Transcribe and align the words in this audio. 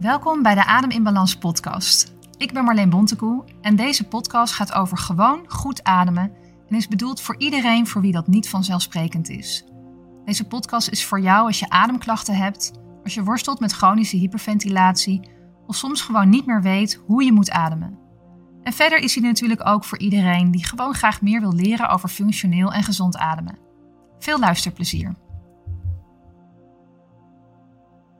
Welkom 0.00 0.42
bij 0.42 0.54
de 0.54 0.64
Adem 0.64 0.90
in 0.90 1.02
Balans 1.02 1.36
podcast. 1.36 2.14
Ik 2.36 2.52
ben 2.52 2.64
Marleen 2.64 2.90
Bontekoe 2.90 3.44
en 3.60 3.76
deze 3.76 4.08
podcast 4.08 4.52
gaat 4.54 4.72
over 4.72 4.98
gewoon 4.98 5.44
goed 5.46 5.84
ademen 5.84 6.32
en 6.68 6.76
is 6.76 6.88
bedoeld 6.88 7.20
voor 7.20 7.34
iedereen 7.38 7.86
voor 7.86 8.00
wie 8.00 8.12
dat 8.12 8.26
niet 8.26 8.48
vanzelfsprekend 8.48 9.28
is. 9.28 9.64
Deze 10.24 10.46
podcast 10.46 10.88
is 10.88 11.04
voor 11.04 11.20
jou 11.20 11.46
als 11.46 11.58
je 11.58 11.70
ademklachten 11.70 12.36
hebt, 12.36 12.72
als 13.02 13.14
je 13.14 13.22
worstelt 13.22 13.60
met 13.60 13.72
chronische 13.72 14.16
hyperventilatie 14.16 15.28
of 15.66 15.76
soms 15.76 16.02
gewoon 16.02 16.28
niet 16.28 16.46
meer 16.46 16.62
weet 16.62 17.00
hoe 17.06 17.24
je 17.24 17.32
moet 17.32 17.50
ademen. 17.50 17.98
En 18.62 18.72
verder 18.72 18.98
is 18.98 19.14
hij 19.14 19.24
natuurlijk 19.24 19.66
ook 19.66 19.84
voor 19.84 19.98
iedereen 19.98 20.50
die 20.50 20.66
gewoon 20.66 20.94
graag 20.94 21.22
meer 21.22 21.40
wil 21.40 21.52
leren 21.52 21.88
over 21.88 22.08
functioneel 22.08 22.72
en 22.72 22.82
gezond 22.82 23.16
ademen. 23.16 23.58
Veel 24.18 24.38
luisterplezier. 24.38 25.14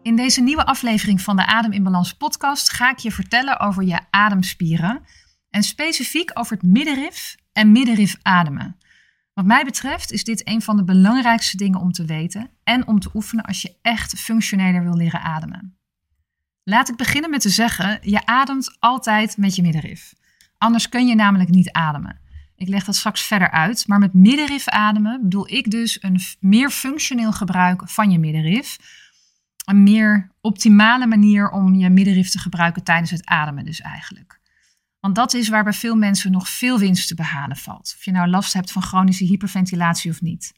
In 0.07 0.17
deze 0.17 0.41
nieuwe 0.41 0.65
aflevering 0.65 1.21
van 1.21 1.37
de 1.37 1.47
Adem 1.47 1.73
in 1.73 1.83
Balans 1.83 2.15
podcast 2.15 2.73
ga 2.73 2.91
ik 2.91 2.99
je 2.99 3.13
vertellen 3.13 3.61
over 3.61 3.83
je 3.83 4.01
ademspieren 4.11 5.03
en 5.51 5.63
specifiek 5.63 6.31
over 6.35 6.53
het 6.57 6.63
middenrif 6.63 7.37
en 7.53 7.73
middenrif 7.73 8.17
ademen. 8.23 8.77
Wat 9.35 9.45
mij 9.45 9.65
betreft 9.65 10.13
is 10.13 10.25
dit 10.25 10.49
een 10.49 10.63
van 10.63 10.77
de 10.77 10.85
belangrijkste 10.85 11.57
dingen 11.57 11.81
om 11.81 11.93
te 11.93 12.05
weten 12.05 12.51
en 12.65 12.87
om 12.87 13.01
te 13.01 13.11
oefenen 13.15 13.45
als 13.45 13.63
je 13.63 13.77
echt 13.83 14.19
functioneler 14.19 14.83
wil 14.83 14.97
leren 14.97 15.21
ademen. 15.21 15.79
Laat 16.63 16.89
ik 16.89 16.97
beginnen 16.97 17.31
met 17.31 17.41
te 17.41 17.49
zeggen, 17.49 17.99
je 18.03 18.27
ademt 18.27 18.77
altijd 18.79 19.37
met 19.37 19.57
je 19.57 19.63
middenrif. 19.63 20.15
Anders 20.59 20.89
kun 20.89 21.07
je 21.07 21.15
namelijk 21.15 21.51
niet 21.51 21.71
ademen. 21.71 22.21
Ik 22.57 22.69
leg 22.69 22.85
dat 22.85 22.97
straks 22.97 23.23
verder 23.23 23.51
uit, 23.51 23.87
maar 23.87 23.99
met 23.99 24.15
middenrif 24.15 24.69
ademen 24.69 25.23
bedoel 25.23 25.53
ik 25.53 25.71
dus 25.71 26.03
een 26.03 26.21
meer 26.41 26.71
functioneel 26.71 27.33
gebruik 27.33 27.89
van 27.89 28.11
je 28.11 28.19
middenrif 28.19 28.79
een 29.67 29.83
meer 29.83 30.31
optimale 30.41 31.07
manier 31.07 31.51
om 31.51 31.75
je 31.75 31.91
middenrif 31.91 32.31
te 32.31 32.39
gebruiken 32.39 32.83
tijdens 32.83 33.11
het 33.11 33.27
ademen 33.27 33.65
dus 33.65 33.81
eigenlijk. 33.81 34.41
Want 35.01 35.15
dat 35.15 35.35
is 35.35 35.49
waar 35.49 35.65
bij 35.65 35.73
veel 35.73 35.97
mensen 35.97 36.33
nog 36.33 36.49
veel 36.49 36.79
winst 36.79 37.09
te 37.09 37.15
behalen 37.15 37.57
valt. 37.57 37.95
Of 37.97 38.05
je 38.05 38.11
nou 38.11 38.29
last 38.29 38.53
hebt 38.53 38.73
van 38.73 38.83
chronische 38.83 39.25
hyperventilatie 39.25 40.11
of 40.11 40.21
niet. 40.21 40.55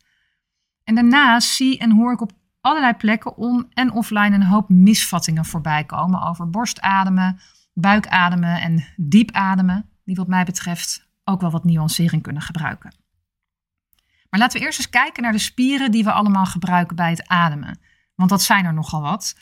En 0.84 0.94
daarnaast 0.94 1.48
zie 1.48 1.78
en 1.78 1.90
hoor 1.92 2.12
ik 2.12 2.20
op 2.20 2.32
allerlei 2.60 2.94
plekken 2.94 3.36
on- 3.36 3.66
en 3.72 3.92
offline 3.92 4.34
een 4.34 4.42
hoop 4.42 4.68
misvattingen 4.68 5.44
voorbij 5.44 5.84
komen 5.84 6.22
over 6.22 6.50
borstademen, 6.50 7.40
buikademen 7.72 8.60
en 8.60 8.84
diep 8.96 9.30
ademen, 9.30 9.90
die 10.04 10.16
wat 10.16 10.28
mij 10.28 10.44
betreft 10.44 11.08
ook 11.24 11.40
wel 11.40 11.50
wat 11.50 11.64
nuancering 11.64 12.22
kunnen 12.22 12.42
gebruiken. 12.42 12.94
Maar 14.30 14.40
laten 14.40 14.58
we 14.58 14.66
eerst 14.66 14.78
eens 14.78 14.90
kijken 14.90 15.22
naar 15.22 15.32
de 15.32 15.38
spieren 15.38 15.90
die 15.90 16.04
we 16.04 16.12
allemaal 16.12 16.46
gebruiken 16.46 16.96
bij 16.96 17.10
het 17.10 17.28
ademen. 17.28 17.78
Want 18.18 18.30
dat 18.30 18.42
zijn 18.42 18.64
er 18.64 18.74
nogal 18.74 19.00
wat. 19.00 19.36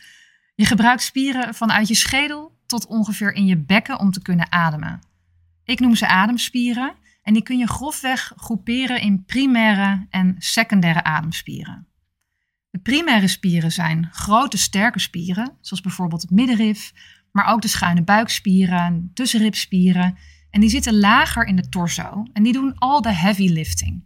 Je 0.55 0.65
gebruikt 0.65 1.03
spieren 1.03 1.55
vanuit 1.55 1.89
je 1.89 1.95
schedel 1.95 2.59
tot 2.67 2.87
ongeveer 2.87 3.33
in 3.33 3.47
je 3.47 3.57
bekken 3.57 3.99
om 3.99 4.11
te 4.11 4.23
kunnen 4.23 4.53
ademen. 4.53 5.01
Ik 5.65 5.81
noem 5.81 5.95
ze 5.95 6.09
ademspieren 6.09 6.95
en 7.23 7.33
die 7.33 7.43
kun 7.43 7.59
je 7.59 7.69
grofweg 7.69 8.33
groeperen 8.37 9.01
in 9.01 9.25
primaire 9.25 10.07
en 10.11 10.35
secundaire 10.39 11.05
ademspieren. 11.05 11.87
De 12.71 12.79
primaire 12.79 13.29
spieren 13.29 13.73
zijn 13.73 14.09
grote 14.13 14.57
sterke 14.57 14.99
spieren, 14.99 15.57
zoals 15.61 15.83
bijvoorbeeld 15.83 16.23
het 16.23 16.31
middenrif, 16.31 16.93
maar 17.33 17.47
ook 17.47 17.63
de 17.63 17.69
schuine 17.69 18.03
buikspieren, 18.03 19.11
tussenribspieren. 19.15 20.19
En 20.51 20.61
die 20.61 20.71
zitten 20.71 20.99
lager 20.99 21.47
in 21.47 21.57
de 21.57 21.69
torso 21.69 22.23
en 22.33 22.43
die 22.43 22.53
doen 22.53 22.79
al 22.79 23.03
de 23.03 23.13
heavy 23.13 23.49
lifting. 23.49 24.05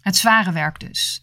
Het 0.00 0.16
zware 0.16 0.52
werk 0.52 0.80
dus. 0.80 1.22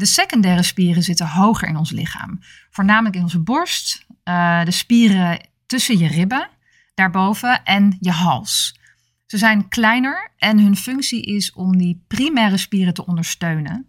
De 0.00 0.06
secundaire 0.06 0.62
spieren 0.62 1.02
zitten 1.02 1.28
hoger 1.28 1.68
in 1.68 1.76
ons 1.76 1.90
lichaam, 1.90 2.38
voornamelijk 2.70 3.16
in 3.16 3.22
onze 3.22 3.38
borst, 3.38 4.06
uh, 4.24 4.64
de 4.64 4.70
spieren 4.70 5.48
tussen 5.66 5.98
je 5.98 6.08
ribben, 6.08 6.48
daarboven 6.94 7.64
en 7.64 7.96
je 8.00 8.10
hals. 8.10 8.78
Ze 9.26 9.38
zijn 9.38 9.68
kleiner 9.68 10.30
en 10.36 10.58
hun 10.58 10.76
functie 10.76 11.22
is 11.22 11.52
om 11.52 11.76
die 11.76 12.04
primaire 12.06 12.56
spieren 12.56 12.94
te 12.94 13.06
ondersteunen. 13.06 13.88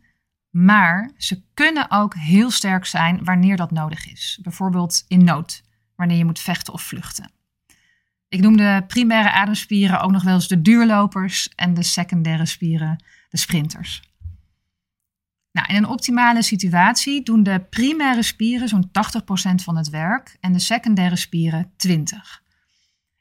Maar 0.49 1.11
ze 1.17 1.43
kunnen 1.53 1.91
ook 1.91 2.15
heel 2.15 2.51
sterk 2.51 2.85
zijn 2.85 3.23
wanneer 3.23 3.57
dat 3.57 3.71
nodig 3.71 4.11
is. 4.11 4.39
Bijvoorbeeld 4.41 5.05
in 5.07 5.23
nood, 5.23 5.63
wanneer 5.95 6.17
je 6.17 6.25
moet 6.25 6.39
vechten 6.39 6.73
of 6.73 6.81
vluchten. 6.81 7.31
Ik 8.27 8.41
noem 8.41 8.57
de 8.57 8.83
primaire 8.87 9.31
ademspieren 9.31 10.01
ook 10.01 10.11
nog 10.11 10.23
wel 10.23 10.33
eens 10.33 10.47
de 10.47 10.61
duurlopers 10.61 11.49
en 11.55 11.73
de 11.73 11.83
secundaire 11.83 12.45
spieren 12.45 13.03
de 13.29 13.37
sprinters. 13.37 14.10
Nou, 15.51 15.67
in 15.67 15.75
een 15.75 15.87
optimale 15.87 16.41
situatie 16.41 17.23
doen 17.23 17.43
de 17.43 17.65
primaire 17.69 18.21
spieren 18.21 18.67
zo'n 18.67 18.87
80% 18.87 18.91
van 19.63 19.77
het 19.77 19.89
werk 19.89 20.37
en 20.39 20.51
de 20.51 20.59
secundaire 20.59 21.15
spieren 21.15 21.71
20%. 21.87 22.41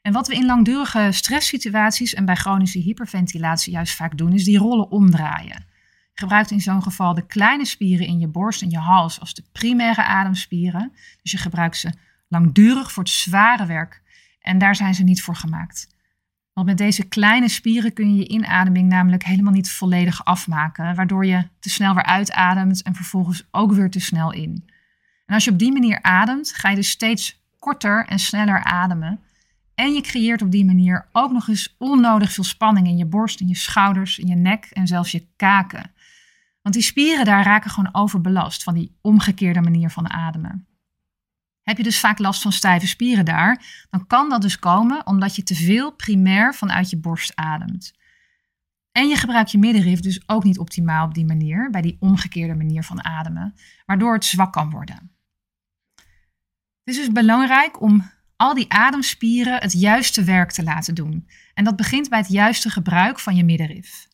En 0.01 0.13
wat 0.13 0.27
we 0.27 0.35
in 0.35 0.45
langdurige 0.45 1.07
stresssituaties 1.11 2.13
en 2.13 2.25
bij 2.25 2.35
chronische 2.35 2.79
hyperventilatie 2.79 3.73
juist 3.73 3.95
vaak 3.95 4.17
doen, 4.17 4.33
is 4.33 4.43
die 4.43 4.57
rollen 4.57 4.91
omdraaien. 4.91 5.65
Je 6.13 6.19
gebruikt 6.27 6.51
in 6.51 6.61
zo'n 6.61 6.83
geval 6.83 7.13
de 7.13 7.25
kleine 7.25 7.65
spieren 7.65 8.07
in 8.07 8.19
je 8.19 8.27
borst 8.27 8.61
en 8.61 8.69
je 8.69 8.77
hals 8.77 9.19
als 9.19 9.33
de 9.33 9.43
primaire 9.51 10.03
ademspieren. 10.03 10.91
Dus 11.21 11.31
je 11.31 11.37
gebruikt 11.37 11.77
ze 11.77 11.93
langdurig 12.27 12.91
voor 12.91 13.03
het 13.03 13.11
zware 13.11 13.65
werk 13.65 14.01
en 14.41 14.57
daar 14.57 14.75
zijn 14.75 14.95
ze 14.95 15.03
niet 15.03 15.21
voor 15.21 15.35
gemaakt. 15.35 15.87
Want 16.53 16.67
met 16.67 16.77
deze 16.77 17.07
kleine 17.07 17.47
spieren 17.47 17.93
kun 17.93 18.15
je 18.15 18.17
je 18.17 18.27
inademing 18.27 18.89
namelijk 18.89 19.23
helemaal 19.23 19.53
niet 19.53 19.71
volledig 19.71 20.25
afmaken, 20.25 20.95
waardoor 20.95 21.25
je 21.25 21.47
te 21.59 21.69
snel 21.69 21.93
weer 21.93 22.03
uitademt 22.03 22.81
en 22.81 22.95
vervolgens 22.95 23.47
ook 23.51 23.71
weer 23.71 23.89
te 23.89 23.99
snel 23.99 24.31
in. 24.31 24.69
En 25.25 25.33
als 25.33 25.43
je 25.45 25.51
op 25.51 25.59
die 25.59 25.71
manier 25.71 26.01
ademt, 26.01 26.53
ga 26.53 26.69
je 26.69 26.75
dus 26.75 26.89
steeds 26.89 27.43
korter 27.59 28.05
en 28.05 28.19
sneller 28.19 28.63
ademen. 28.63 29.19
En 29.75 29.93
je 29.93 30.01
creëert 30.01 30.41
op 30.41 30.51
die 30.51 30.65
manier 30.65 31.07
ook 31.11 31.31
nog 31.31 31.47
eens 31.47 31.75
onnodig 31.77 32.31
veel 32.31 32.43
spanning 32.43 32.87
in 32.87 32.97
je 32.97 33.05
borst, 33.05 33.39
in 33.39 33.47
je 33.47 33.55
schouders, 33.55 34.19
in 34.19 34.27
je 34.27 34.35
nek 34.35 34.65
en 34.65 34.87
zelfs 34.87 35.11
je 35.11 35.27
kaken. 35.35 35.91
Want 36.61 36.75
die 36.75 36.83
spieren 36.83 37.25
daar 37.25 37.43
raken 37.43 37.69
gewoon 37.69 37.93
overbelast 37.93 38.63
van 38.63 38.73
die 38.73 38.97
omgekeerde 39.01 39.61
manier 39.61 39.89
van 39.89 40.09
ademen. 40.09 40.65
Heb 41.71 41.79
je 41.79 41.85
dus 41.85 41.99
vaak 41.99 42.19
last 42.19 42.41
van 42.41 42.51
stijve 42.51 42.87
spieren 42.87 43.25
daar, 43.25 43.85
dan 43.89 44.07
kan 44.07 44.29
dat 44.29 44.41
dus 44.41 44.59
komen 44.59 45.07
omdat 45.07 45.35
je 45.35 45.43
te 45.43 45.55
veel 45.55 45.91
primair 45.91 46.53
vanuit 46.53 46.89
je 46.89 46.97
borst 46.97 47.35
ademt. 47.35 47.93
En 48.91 49.07
je 49.07 49.15
gebruikt 49.15 49.51
je 49.51 49.57
middenrif 49.57 49.99
dus 49.99 50.23
ook 50.25 50.43
niet 50.43 50.59
optimaal 50.59 51.05
op 51.05 51.13
die 51.13 51.25
manier, 51.25 51.69
bij 51.69 51.81
die 51.81 51.97
omgekeerde 51.99 52.55
manier 52.55 52.83
van 52.83 53.03
ademen, 53.03 53.55
waardoor 53.85 54.13
het 54.13 54.25
zwak 54.25 54.53
kan 54.53 54.69
worden. 54.69 55.11
Het 56.83 56.95
is 56.95 56.95
dus 56.95 57.11
belangrijk 57.11 57.81
om 57.81 58.11
al 58.35 58.53
die 58.53 58.71
ademspieren 58.71 59.61
het 59.61 59.73
juiste 59.73 60.23
werk 60.23 60.51
te 60.51 60.63
laten 60.63 60.95
doen. 60.95 61.27
En 61.53 61.63
dat 61.63 61.75
begint 61.75 62.09
bij 62.09 62.19
het 62.19 62.29
juiste 62.29 62.69
gebruik 62.69 63.19
van 63.19 63.35
je 63.35 63.43
middenrif. 63.43 64.07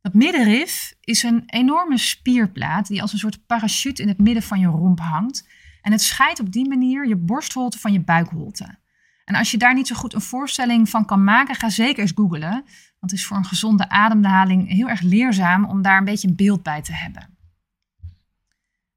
Dat 0.00 0.14
middenrif 0.14 0.94
is 1.00 1.22
een 1.22 1.42
enorme 1.46 1.98
spierplaat 1.98 2.86
die 2.86 3.02
als 3.02 3.12
een 3.12 3.18
soort 3.18 3.46
parachute 3.46 4.02
in 4.02 4.08
het 4.08 4.18
midden 4.18 4.42
van 4.42 4.60
je 4.60 4.66
romp 4.66 5.00
hangt 5.00 5.46
en 5.82 5.92
het 5.92 6.02
scheidt 6.02 6.40
op 6.40 6.52
die 6.52 6.68
manier 6.68 7.08
je 7.08 7.16
borstholte 7.16 7.78
van 7.78 7.92
je 7.92 8.00
buikholte. 8.00 8.78
En 9.24 9.34
als 9.34 9.50
je 9.50 9.58
daar 9.58 9.74
niet 9.74 9.86
zo 9.86 9.94
goed 9.94 10.14
een 10.14 10.20
voorstelling 10.20 10.88
van 10.88 11.04
kan 11.04 11.24
maken, 11.24 11.54
ga 11.54 11.68
zeker 11.68 12.02
eens 12.02 12.12
googlen. 12.14 12.50
Want 12.50 13.10
het 13.10 13.12
is 13.12 13.26
voor 13.26 13.36
een 13.36 13.44
gezonde 13.44 13.88
ademhaling 13.88 14.68
heel 14.68 14.88
erg 14.88 15.00
leerzaam 15.00 15.64
om 15.64 15.82
daar 15.82 15.98
een 15.98 16.04
beetje 16.04 16.28
een 16.28 16.36
beeld 16.36 16.62
bij 16.62 16.82
te 16.82 16.92
hebben. 16.92 17.36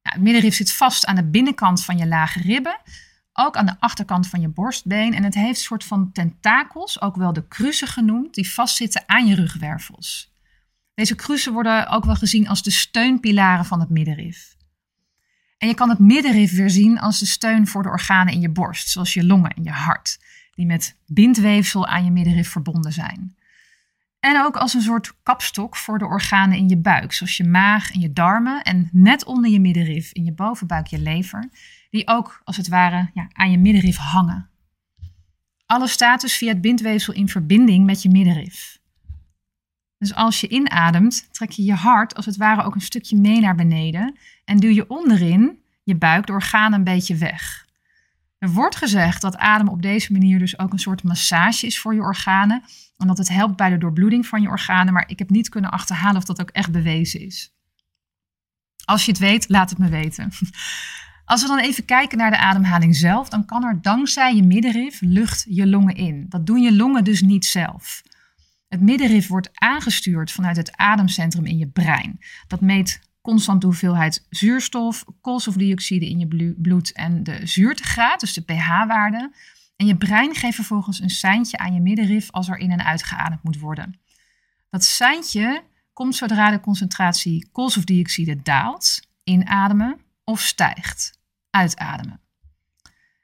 Nou, 0.02 0.16
het 0.16 0.22
middenrif 0.22 0.56
zit 0.56 0.74
vast 0.74 1.06
aan 1.06 1.16
de 1.16 1.30
binnenkant 1.30 1.84
van 1.84 1.98
je 1.98 2.08
lage 2.08 2.42
ribben, 2.42 2.82
ook 3.34 3.56
aan 3.56 3.66
de 3.66 3.80
achterkant 3.80 4.28
van 4.28 4.42
je 4.42 4.50
borstbeen. 4.50 5.14
En 5.14 5.24
het 5.24 5.34
heeft 5.34 5.50
een 5.50 5.56
soort 5.56 5.84
van 5.84 6.12
tentakels, 6.12 7.02
ook 7.02 7.16
wel 7.16 7.34
de 7.34 7.48
kruisen 7.48 7.88
genoemd, 7.88 8.34
die 8.34 8.52
vastzitten 8.52 9.04
aan 9.06 9.28
je 9.28 9.36
rugwervels. 9.36 10.34
Deze 10.94 11.16
kruisen 11.16 11.54
worden 11.54 11.88
ook 11.88 12.06
wel 12.06 12.16
gezien 12.16 12.48
als 12.48 12.64
de 12.64 12.72
steunpilaren 12.72 13.66
van 13.66 13.80
het 13.80 13.90
middenrif. 13.90 14.56
En 15.62 15.68
je 15.68 15.74
kan 15.74 15.90
het 15.90 16.00
middenrif 16.00 16.52
weer 16.52 16.70
zien 16.70 17.00
als 17.00 17.20
de 17.20 17.26
steun 17.26 17.68
voor 17.68 17.84
de 17.84 17.90
organen 17.90 18.34
in 18.34 18.42
je 18.42 18.50
borst, 18.50 18.90
zoals 18.90 19.14
je 19.14 19.26
longen 19.26 19.52
en 19.52 19.64
je 19.64 19.72
hart, 19.72 20.20
die 20.56 20.66
met 20.66 20.98
bindweefsel 21.06 21.88
aan 21.88 22.04
je 22.04 22.12
middenrif 22.12 22.50
verbonden 22.50 22.94
zijn. 22.94 23.36
En 24.20 24.44
ook 24.44 24.56
als 24.56 24.74
een 24.74 24.82
soort 24.82 25.14
kapstok 25.24 25.76
voor 25.76 25.98
de 25.98 26.06
organen 26.06 26.58
in 26.58 26.70
je 26.70 26.78
buik, 26.78 27.14
zoals 27.14 27.38
je 27.38 27.44
maag 27.44 27.92
en 27.92 28.00
je 28.00 28.14
darmen 28.14 28.64
en 28.64 28.90
net 28.92 29.26
onder 29.26 29.52
je 29.52 29.60
middenrif 29.60 30.12
in 30.12 30.26
je 30.26 30.34
bovenbuik 30.34 30.88
je 30.88 31.00
lever, 31.00 31.50
die 31.90 32.08
ook 32.08 32.42
als 32.44 32.58
het 32.58 32.68
ware 32.68 33.10
ja, 33.14 33.28
aan 33.32 33.52
je 33.52 33.58
middenrif 33.58 33.98
hangen. 33.98 34.50
Alles 35.66 35.92
staat 35.92 36.22
dus 36.22 36.38
via 36.38 36.50
het 36.50 36.62
bindweefsel 36.62 37.14
in 37.14 37.30
verbinding 37.30 37.86
met 37.86 38.02
je 38.02 38.10
middenrif. 38.10 38.81
Dus 40.02 40.14
als 40.14 40.40
je 40.40 40.48
inademt, 40.48 41.28
trek 41.32 41.52
je 41.52 41.64
je 41.64 41.74
hart 41.74 42.16
als 42.16 42.26
het 42.26 42.38
ware 42.38 42.64
ook 42.64 42.76
een 42.76 42.82
stukje 42.82 43.18
mee 43.18 43.40
naar 43.40 43.56
beneden 43.56 44.16
en 44.46 44.58
duw 44.58 44.70
je 44.70 44.90
onderin 44.90 45.60
je 45.84 45.96
buik 45.96 46.26
de 46.26 46.32
organen 46.32 46.74
een 46.74 46.84
beetje 46.84 47.16
weg. 47.16 47.66
Er 48.38 48.50
wordt 48.50 48.76
gezegd 48.76 49.22
dat 49.22 49.38
ademen 49.38 49.74
op 49.74 49.82
deze 49.82 50.12
manier 50.12 50.40
dus 50.40 50.60
ook 50.60 50.74
een 50.74 50.80
soort 50.80 51.04
massage 51.04 51.66
is 51.66 51.80
voor 51.80 51.94
je 51.94 52.02
organen. 52.02 52.64
En 52.98 53.08
dat 53.08 53.18
het 53.18 53.30
helpt 53.30 53.56
bij 53.56 53.70
de 53.70 53.78
doorbloeding 53.78 54.28
van 54.28 54.42
je 54.42 54.48
organen, 54.48 54.94
maar 54.94 55.10
ik 55.10 55.20
heb 55.20 55.30
niet 55.30 55.50
kunnen 55.50 55.72
achterhalen 55.72 56.18
of 56.18 56.24
dat 56.24 56.42
ook 56.42 56.50
echt 56.50 56.72
bewezen 56.72 57.20
is. 57.20 57.54
Als 58.86 59.06
je 59.06 59.12
het 59.12 59.20
weet, 59.20 59.50
laat 59.50 59.70
het 59.70 59.80
me 59.80 59.90
weten. 59.90 60.32
Als 61.26 61.42
we 61.42 61.48
dan 61.48 61.60
even 61.60 61.86
kijken 61.86 62.18
naar 62.18 62.32
de 62.32 62.38
ademhaling 62.38 62.96
zelf, 62.96 63.30
dan 63.30 63.46
kan 63.46 63.64
er 63.64 63.82
dankzij 63.82 64.36
je 64.36 64.44
middenrif 64.44 65.02
lucht 65.02 65.46
je 65.50 65.68
longen 65.68 65.96
in. 65.96 66.26
Dat 66.30 66.46
doen 66.46 66.62
je 66.62 66.76
longen 66.76 67.04
dus 67.04 67.22
niet 67.22 67.46
zelf. 67.46 68.02
Het 68.72 68.82
middenrif 68.82 69.28
wordt 69.28 69.50
aangestuurd 69.54 70.32
vanuit 70.32 70.56
het 70.56 70.78
ademcentrum 70.78 71.46
in 71.46 71.58
je 71.58 71.68
brein. 71.68 72.20
Dat 72.48 72.62
meet 72.62 73.02
constant 73.22 73.62
de 73.62 73.68
hoeveelheid 73.68 74.26
zuurstof, 74.30 75.06
koolstofdioxide 75.22 76.10
in 76.10 76.20
je 76.20 76.56
bloed 76.58 76.92
en 76.92 77.24
de 77.24 77.40
zuurtegraad, 77.44 78.20
dus 78.20 78.34
de 78.34 78.42
pH-waarde. 78.42 79.32
En 79.76 79.86
je 79.86 79.98
brein 79.98 80.36
geeft 80.36 80.56
vervolgens 80.56 81.02
een 81.02 81.10
seintje 81.10 81.58
aan 81.58 81.74
je 81.74 81.80
middenrif 81.80 82.32
als 82.32 82.50
er 82.50 82.58
in 82.58 82.72
en 82.72 82.86
uitgeademd 82.86 83.44
moet 83.44 83.60
worden. 83.60 84.00
Dat 84.70 84.84
seintje 84.84 85.64
komt 85.94 86.16
zodra 86.16 86.52
de 86.52 86.60
concentratie 86.60 87.50
koolstofdioxide 87.52 88.42
daalt, 88.42 89.00
inademen, 89.24 90.00
of 90.24 90.42
stijgt, 90.42 91.20
uitademen. 91.50 92.20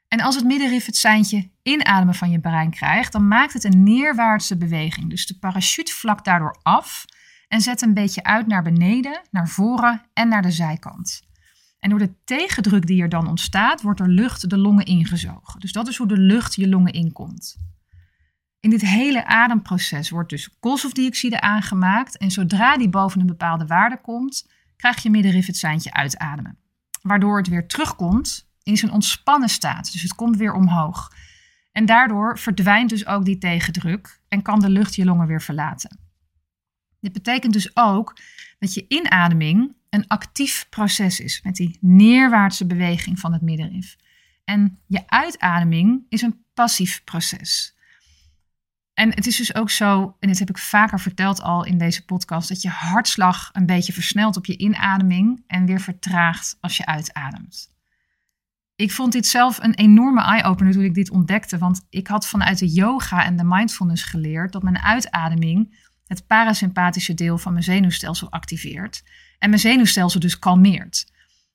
En 0.08 0.20
als 0.20 0.34
het 0.34 0.44
middenrif 0.44 0.86
het 0.86 0.96
seintje 0.96 1.50
inademen 1.68 2.14
van 2.14 2.30
je 2.30 2.40
brein 2.40 2.70
krijgt, 2.70 3.12
dan 3.12 3.28
maakt 3.28 3.52
het 3.52 3.64
een 3.64 3.82
neerwaartse 3.82 4.56
beweging. 4.56 5.10
Dus 5.10 5.26
de 5.26 5.38
parachute 5.38 5.92
vlakt 5.92 6.24
daardoor 6.24 6.58
af 6.62 7.04
en 7.48 7.60
zet 7.60 7.82
een 7.82 7.94
beetje 7.94 8.22
uit 8.22 8.46
naar 8.46 8.62
beneden, 8.62 9.20
naar 9.30 9.48
voren 9.48 10.02
en 10.12 10.28
naar 10.28 10.42
de 10.42 10.50
zijkant. 10.50 11.22
En 11.78 11.90
door 11.90 11.98
de 11.98 12.14
tegendruk 12.24 12.86
die 12.86 13.02
er 13.02 13.08
dan 13.08 13.28
ontstaat, 13.28 13.82
wordt 13.82 14.00
er 14.00 14.08
lucht 14.08 14.50
de 14.50 14.58
longen 14.58 14.84
ingezogen. 14.84 15.60
Dus 15.60 15.72
dat 15.72 15.88
is 15.88 15.96
hoe 15.96 16.06
de 16.06 16.18
lucht 16.18 16.54
je 16.54 16.68
longen 16.68 16.92
inkomt. 16.92 17.56
In 18.60 18.70
dit 18.70 18.80
hele 18.80 19.26
ademproces 19.26 20.10
wordt 20.10 20.30
dus 20.30 20.58
koolstofdioxide 20.60 21.40
aangemaakt 21.40 22.16
en 22.16 22.30
zodra 22.30 22.76
die 22.76 22.88
boven 22.88 23.20
een 23.20 23.26
bepaalde 23.26 23.66
waarde 23.66 24.00
komt, 24.00 24.48
krijg 24.76 25.02
je 25.02 25.10
middenrif 25.10 25.46
het 25.46 25.56
seintje 25.56 25.92
uitademen. 25.92 26.58
Waardoor 27.02 27.36
het 27.36 27.48
weer 27.48 27.66
terugkomt 27.66 28.50
in 28.62 28.76
zijn 28.76 28.92
ontspannen 28.92 29.48
staat. 29.48 29.92
Dus 29.92 30.02
het 30.02 30.14
komt 30.14 30.36
weer 30.36 30.52
omhoog. 30.52 31.12
En 31.78 31.86
daardoor 31.86 32.38
verdwijnt 32.38 32.90
dus 32.90 33.06
ook 33.06 33.24
die 33.24 33.38
tegendruk 33.38 34.20
en 34.28 34.42
kan 34.42 34.60
de 34.60 34.70
lucht 34.70 34.94
je 34.94 35.04
longen 35.04 35.26
weer 35.26 35.42
verlaten. 35.42 35.98
Dit 37.00 37.12
betekent 37.12 37.52
dus 37.52 37.76
ook 37.76 38.16
dat 38.58 38.74
je 38.74 38.84
inademing 38.88 39.76
een 39.90 40.06
actief 40.06 40.66
proces 40.68 41.20
is 41.20 41.42
met 41.42 41.54
die 41.54 41.78
neerwaartse 41.80 42.66
beweging 42.66 43.18
van 43.18 43.32
het 43.32 43.42
middenrif. 43.42 43.96
En 44.44 44.78
je 44.86 45.02
uitademing 45.06 46.06
is 46.08 46.22
een 46.22 46.44
passief 46.54 47.04
proces. 47.04 47.76
En 48.94 49.14
het 49.14 49.26
is 49.26 49.36
dus 49.36 49.54
ook 49.54 49.70
zo, 49.70 50.16
en 50.20 50.28
dit 50.28 50.38
heb 50.38 50.50
ik 50.50 50.58
vaker 50.58 51.00
verteld 51.00 51.40
al 51.40 51.64
in 51.64 51.78
deze 51.78 52.04
podcast, 52.04 52.48
dat 52.48 52.62
je 52.62 52.68
hartslag 52.68 53.50
een 53.52 53.66
beetje 53.66 53.92
versnelt 53.92 54.36
op 54.36 54.46
je 54.46 54.56
inademing 54.56 55.44
en 55.46 55.66
weer 55.66 55.80
vertraagt 55.80 56.56
als 56.60 56.76
je 56.76 56.86
uitademt. 56.86 57.77
Ik 58.78 58.92
vond 58.92 59.12
dit 59.12 59.26
zelf 59.26 59.58
een 59.62 59.74
enorme 59.74 60.22
eye-opener 60.22 60.72
toen 60.72 60.84
ik 60.84 60.94
dit 60.94 61.10
ontdekte, 61.10 61.58
want 61.58 61.86
ik 61.90 62.06
had 62.06 62.26
vanuit 62.26 62.58
de 62.58 62.68
yoga 62.68 63.24
en 63.24 63.36
de 63.36 63.44
mindfulness 63.44 64.04
geleerd 64.04 64.52
dat 64.52 64.62
mijn 64.62 64.78
uitademing 64.78 65.76
het 66.06 66.26
parasympathische 66.26 67.14
deel 67.14 67.38
van 67.38 67.52
mijn 67.52 67.64
zenuwstelsel 67.64 68.30
activeert 68.30 69.02
en 69.38 69.48
mijn 69.48 69.60
zenuwstelsel 69.60 70.20
dus 70.20 70.38
kalmeert. 70.38 71.12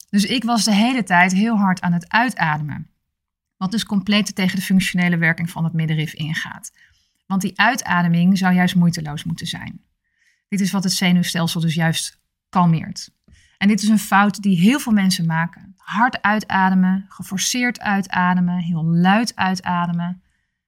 Dus 0.10 0.25
ik 0.25 0.44
was 0.44 0.64
de 0.64 0.74
hele 0.74 1.04
tijd 1.04 1.34
heel 1.34 1.58
hard 1.58 1.81
aan 1.81 1.94
het 1.94 2.10
uitademen, 2.10 2.90
wat 3.58 3.72
dus 3.72 3.86
compleet 3.86 4.36
tegen 4.36 4.56
de 4.56 4.66
functionele 4.66 5.18
werking 5.18 5.50
van 5.50 5.64
het 5.64 5.74
middenrif 5.74 6.14
ingaat. 6.14 6.72
Want 7.25 7.42
die 7.42 7.60
uitademing 7.60 8.38
zou 8.38 8.54
juist 8.54 8.75
moeiteloos 8.75 9.24
moeten 9.24 9.48
zijn. 9.48 9.81
Dit 10.48 10.62
is 10.62 10.72
wat 10.72 10.84
het 10.84 10.94
zenuwstelsel 10.94 11.62
dus 11.62 11.74
juist 11.74 12.20
kalmeert. 12.50 13.10
En 13.63 13.69
dit 13.69 13.83
is 13.83 13.89
een 13.89 14.00
fout 14.00 14.42
die 14.42 14.57
heel 14.57 14.80
veel 14.80 14.92
mensen 14.92 15.25
maken. 15.25 15.74
Hard 15.77 16.21
uitademen, 16.21 17.06
geforceerd 17.10 17.80
uitademen, 17.80 18.57
heel 18.57 18.86
luid 18.86 19.36
uitademen. 19.36 20.21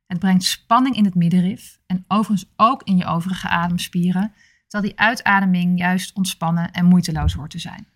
Het 0.05 0.19
brengt 0.19 0.43
spanning 0.43 0.95
in 0.95 1.05
het 1.05 1.15
middenrif 1.15 1.79
en 1.85 2.05
overigens 2.07 2.51
ook 2.55 2.83
in 2.83 2.97
je 2.97 3.05
overige 3.05 3.47
ademspieren, 3.47 4.33
terwijl 4.67 4.91
die 4.91 4.99
uitademing 4.99 5.79
juist 5.79 6.15
ontspannen 6.15 6.71
en 6.71 6.85
moeiteloos 6.85 7.33
hoort 7.33 7.51
te 7.51 7.59
zijn. 7.59 7.87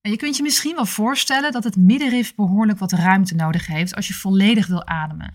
En 0.00 0.10
je 0.10 0.16
kunt 0.16 0.36
je 0.36 0.42
misschien 0.42 0.74
wel 0.74 0.86
voorstellen 0.86 1.52
dat 1.52 1.64
het 1.64 1.76
middenrif 1.76 2.34
behoorlijk 2.34 2.78
wat 2.78 2.92
ruimte 2.92 3.34
nodig 3.34 3.66
heeft 3.66 3.94
als 3.94 4.08
je 4.08 4.14
volledig 4.14 4.66
wil 4.66 4.86
ademen. 4.86 5.34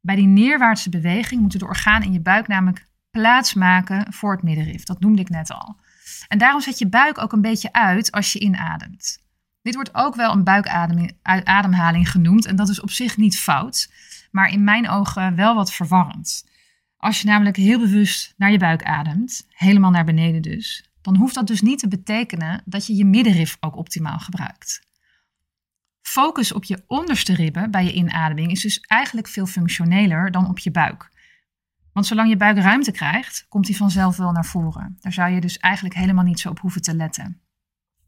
Bij 0.00 0.16
die 0.16 0.26
neerwaartse 0.26 0.90
beweging 0.90 1.40
moeten 1.40 1.58
de 1.58 1.66
organen 1.66 2.06
in 2.06 2.12
je 2.12 2.20
buik 2.20 2.48
namelijk 2.48 2.86
plaats 3.10 3.54
maken 3.54 4.12
voor 4.12 4.32
het 4.32 4.42
middenrif. 4.42 4.84
Dat 4.84 5.00
noemde 5.00 5.20
ik 5.20 5.28
net 5.28 5.52
al. 5.52 5.76
En 6.28 6.38
daarom 6.38 6.60
zet 6.60 6.78
je 6.78 6.88
buik 6.88 7.18
ook 7.18 7.32
een 7.32 7.40
beetje 7.40 7.72
uit 7.72 8.12
als 8.12 8.32
je 8.32 8.38
inademt. 8.38 9.18
Dit 9.62 9.74
wordt 9.74 9.94
ook 9.94 10.14
wel 10.14 10.32
een 10.32 10.44
buikademhaling 10.44 12.10
genoemd 12.10 12.46
en 12.46 12.56
dat 12.56 12.68
is 12.68 12.80
op 12.80 12.90
zich 12.90 13.16
niet 13.16 13.38
fout, 13.38 13.90
maar 14.30 14.52
in 14.52 14.64
mijn 14.64 14.88
ogen 14.88 15.36
wel 15.36 15.54
wat 15.54 15.72
verwarrend. 15.72 16.48
Als 16.96 17.20
je 17.20 17.26
namelijk 17.28 17.56
heel 17.56 17.78
bewust 17.78 18.34
naar 18.36 18.50
je 18.50 18.58
buik 18.58 18.82
ademt, 18.82 19.46
helemaal 19.48 19.90
naar 19.90 20.04
beneden 20.04 20.42
dus, 20.42 20.90
dan 21.02 21.16
hoeft 21.16 21.34
dat 21.34 21.46
dus 21.46 21.60
niet 21.60 21.78
te 21.78 21.88
betekenen 21.88 22.62
dat 22.64 22.86
je 22.86 22.94
je 22.94 23.04
middenrif 23.04 23.56
ook 23.60 23.76
optimaal 23.76 24.18
gebruikt. 24.18 24.88
Focus 26.02 26.52
op 26.52 26.64
je 26.64 26.82
onderste 26.86 27.34
ribben 27.34 27.70
bij 27.70 27.84
je 27.84 27.92
inademing 27.92 28.50
is 28.50 28.60
dus 28.60 28.80
eigenlijk 28.80 29.28
veel 29.28 29.46
functioneler 29.46 30.30
dan 30.30 30.48
op 30.48 30.58
je 30.58 30.70
buik. 30.70 31.10
Want 31.92 32.06
zolang 32.06 32.28
je 32.28 32.36
buik 32.36 32.58
ruimte 32.58 32.92
krijgt, 32.92 33.46
komt 33.48 33.66
die 33.66 33.76
vanzelf 33.76 34.16
wel 34.16 34.32
naar 34.32 34.46
voren. 34.46 34.96
Daar 35.00 35.12
zou 35.12 35.30
je 35.30 35.40
dus 35.40 35.58
eigenlijk 35.58 35.94
helemaal 35.94 36.24
niet 36.24 36.40
zo 36.40 36.48
op 36.48 36.60
hoeven 36.60 36.82
te 36.82 36.94
letten. 36.94 37.40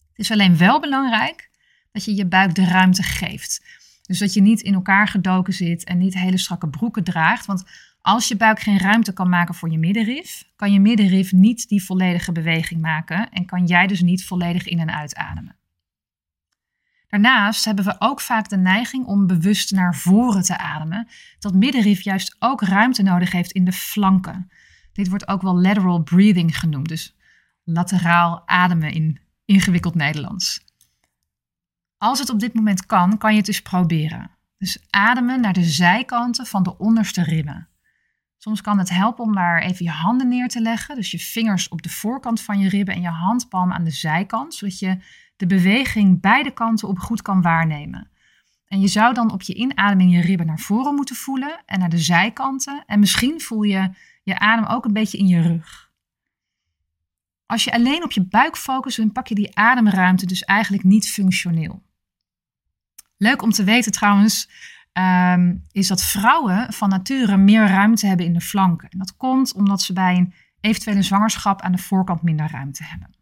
Het 0.09 0.19
is 0.19 0.31
alleen 0.31 0.57
wel 0.57 0.81
belangrijk 0.81 1.51
dat 1.93 2.05
je 2.05 2.15
je 2.15 2.27
buik 2.27 2.55
de 2.55 2.65
ruimte 2.65 3.03
geeft. 3.03 3.81
Dus 4.03 4.19
dat 4.19 4.35
je 4.35 4.41
niet 4.41 4.61
in 4.61 4.75
elkaar 4.75 5.09
gedoken 5.09 5.53
zit 5.53 5.85
en 5.85 5.99
niet 5.99 6.15
hele 6.15 6.39
strakke 6.39 6.69
broeken 6.69 7.05
draagt. 7.05 7.47
Want 7.47 7.65
als 8.01 8.29
je 8.29 8.37
buik 8.37 8.61
geen 8.61 8.79
ruimte 8.79 9.13
kan 9.13 9.29
maken 9.29 9.55
voor 9.55 9.71
je 9.71 9.79
middenrif, 9.79 10.45
kan 10.57 10.73
je 10.73 10.81
middenrif 10.81 11.33
niet 11.33 11.69
die 11.69 11.85
volledige 11.85 12.33
beweging 12.33 12.81
maken 12.81 13.31
en 13.31 13.47
kan 13.47 13.67
jij 13.67 13.87
dus 13.87 14.01
niet 14.01 14.25
volledig 14.25 14.67
in 14.67 14.79
en 14.79 14.95
uitademen. 14.95 15.57
Daarnaast 17.13 17.65
hebben 17.65 17.85
we 17.85 17.95
ook 17.99 18.21
vaak 18.21 18.49
de 18.49 18.57
neiging 18.57 19.07
om 19.07 19.27
bewust 19.27 19.73
naar 19.73 19.97
voren 19.97 20.43
te 20.43 20.59
ademen, 20.59 21.09
dat 21.39 21.55
middenrif 21.55 22.01
juist 22.01 22.37
ook 22.39 22.63
ruimte 22.63 23.03
nodig 23.03 23.33
heeft 23.33 23.53
in 23.53 23.65
de 23.65 23.73
flanken. 23.73 24.51
Dit 24.93 25.09
wordt 25.09 25.29
ook 25.29 25.43
wel 25.43 25.61
lateral 25.61 26.03
breathing 26.03 26.59
genoemd, 26.59 26.89
dus 26.89 27.17
lateraal 27.65 28.43
ademen 28.47 28.93
in 28.93 29.21
ingewikkeld 29.45 29.95
Nederlands. 29.95 30.65
Als 31.99 32.19
het 32.19 32.31
op 32.31 32.41
dit 32.41 32.55
moment 32.55 32.87
kan, 32.87 33.19
kan 33.19 33.31
je 33.31 33.37
het 33.37 33.47
dus 33.47 33.63
proberen. 33.63 34.31
Dus 34.59 34.87
ademen 34.91 35.41
naar 35.41 35.53
de 35.53 35.65
zijkanten 35.65 36.47
van 36.47 36.63
de 36.63 36.79
onderste 36.79 37.23
ribben. 37.23 37.69
Soms 38.39 38.61
kan 38.61 38.79
het 38.79 38.91
helpen 38.91 39.25
om 39.25 39.35
daar 39.35 39.63
even 39.63 39.85
je 39.85 39.91
handen 39.91 40.29
neer 40.29 40.49
te 40.49 40.61
leggen. 40.61 40.97
Dus 40.97 41.11
je 41.11 41.19
vingers 41.19 41.69
op 41.69 41.83
de 41.83 41.89
voorkant 41.89 42.41
van 42.41 42.59
je 42.59 42.69
ribben 42.69 42.95
en 42.95 43.03
je 43.03 43.09
handpalm 43.09 43.73
aan 43.73 43.85
de 43.85 43.91
zijkant. 43.91 44.55
Zodat 44.55 44.79
je 44.79 44.99
de 45.43 45.49
beweging 45.49 46.21
beide 46.21 46.51
kanten 46.51 46.89
op 46.89 46.99
goed 46.99 47.23
kan 47.23 47.43
waarnemen. 47.43 48.11
En 48.67 48.81
je 48.81 48.89
zou 48.89 49.15
dan 49.15 49.33
op 49.33 49.43
je 49.43 49.55
inademing 49.55 50.13
je 50.13 50.21
ribben 50.21 50.47
naar 50.47 50.59
voren 50.59 50.95
moeten 50.95 51.17
voelen 51.17 51.63
en 51.67 51.79
naar 51.79 51.89
de 51.89 51.99
zijkanten. 51.99 52.83
En 52.87 53.01
misschien 53.01 53.41
voel 53.41 53.63
je 53.63 53.91
je 54.23 54.39
adem 54.39 54.65
ook 54.65 54.85
een 54.85 54.93
beetje 54.93 55.19
in 55.19 55.27
je 55.27 55.41
rug. 55.41 55.91
Als 57.47 57.65
je 57.65 57.73
alleen 57.73 58.05
op 58.05 58.13
je 58.13 58.27
buik 58.27 58.57
focust, 58.57 58.97
dan 58.97 59.13
pak 59.13 59.27
je 59.27 59.35
die 59.35 59.57
ademruimte 59.57 60.27
dus 60.27 60.43
eigenlijk 60.43 60.85
niet 60.85 61.11
functioneel. 61.11 61.83
Leuk 63.17 63.43
om 63.43 63.51
te 63.51 63.65
weten 63.65 63.93
trouwens, 63.93 64.51
ehm, 64.93 65.57
is 65.73 65.89
dat 65.89 66.03
vrouwen 66.03 66.73
van 66.73 66.89
nature 66.89 67.37
meer 67.37 67.67
ruimte 67.67 68.07
hebben 68.07 68.27
in 68.27 68.33
de 68.33 68.41
flanken. 68.41 68.89
En 68.89 68.99
dat 68.99 69.17
komt 69.17 69.55
omdat 69.55 69.83
ze 69.83 69.93
bij 69.93 70.17
een 70.17 70.35
eventuele 70.61 71.03
zwangerschap 71.03 71.61
aan 71.61 71.73
de 71.73 71.79
voorkant 71.79 72.23
minder 72.23 72.51
ruimte 72.51 72.85
hebben. 72.85 73.22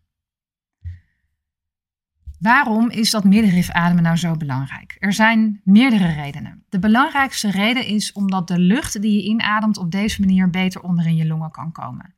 Waarom 2.41 2.91
is 2.91 3.11
dat 3.11 3.25
middenrif 3.25 3.71
ademen 3.71 4.03
nou 4.03 4.17
zo 4.17 4.37
belangrijk? 4.37 4.97
Er 4.99 5.13
zijn 5.13 5.61
meerdere 5.65 6.13
redenen. 6.13 6.65
De 6.69 6.79
belangrijkste 6.79 7.51
reden 7.51 7.87
is 7.87 8.13
omdat 8.13 8.49
de 8.49 8.59
lucht 8.59 9.03
die 9.03 9.13
je 9.13 9.29
inademt 9.29 9.77
op 9.79 9.91
deze 9.91 10.21
manier 10.21 10.51
beter 10.51 10.83
onder 10.83 11.07
in 11.07 11.17
je 11.17 11.27
longen 11.27 11.51
kan 11.51 11.73
komen. 11.73 12.15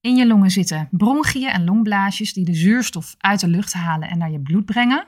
In 0.00 0.16
je 0.16 0.26
longen 0.26 0.50
zitten 0.50 0.88
bronchiën 0.90 1.48
en 1.48 1.64
longblaasjes 1.64 2.32
die 2.32 2.44
de 2.44 2.54
zuurstof 2.54 3.14
uit 3.18 3.40
de 3.40 3.48
lucht 3.48 3.72
halen 3.72 4.08
en 4.08 4.18
naar 4.18 4.30
je 4.30 4.40
bloed 4.40 4.64
brengen. 4.64 5.06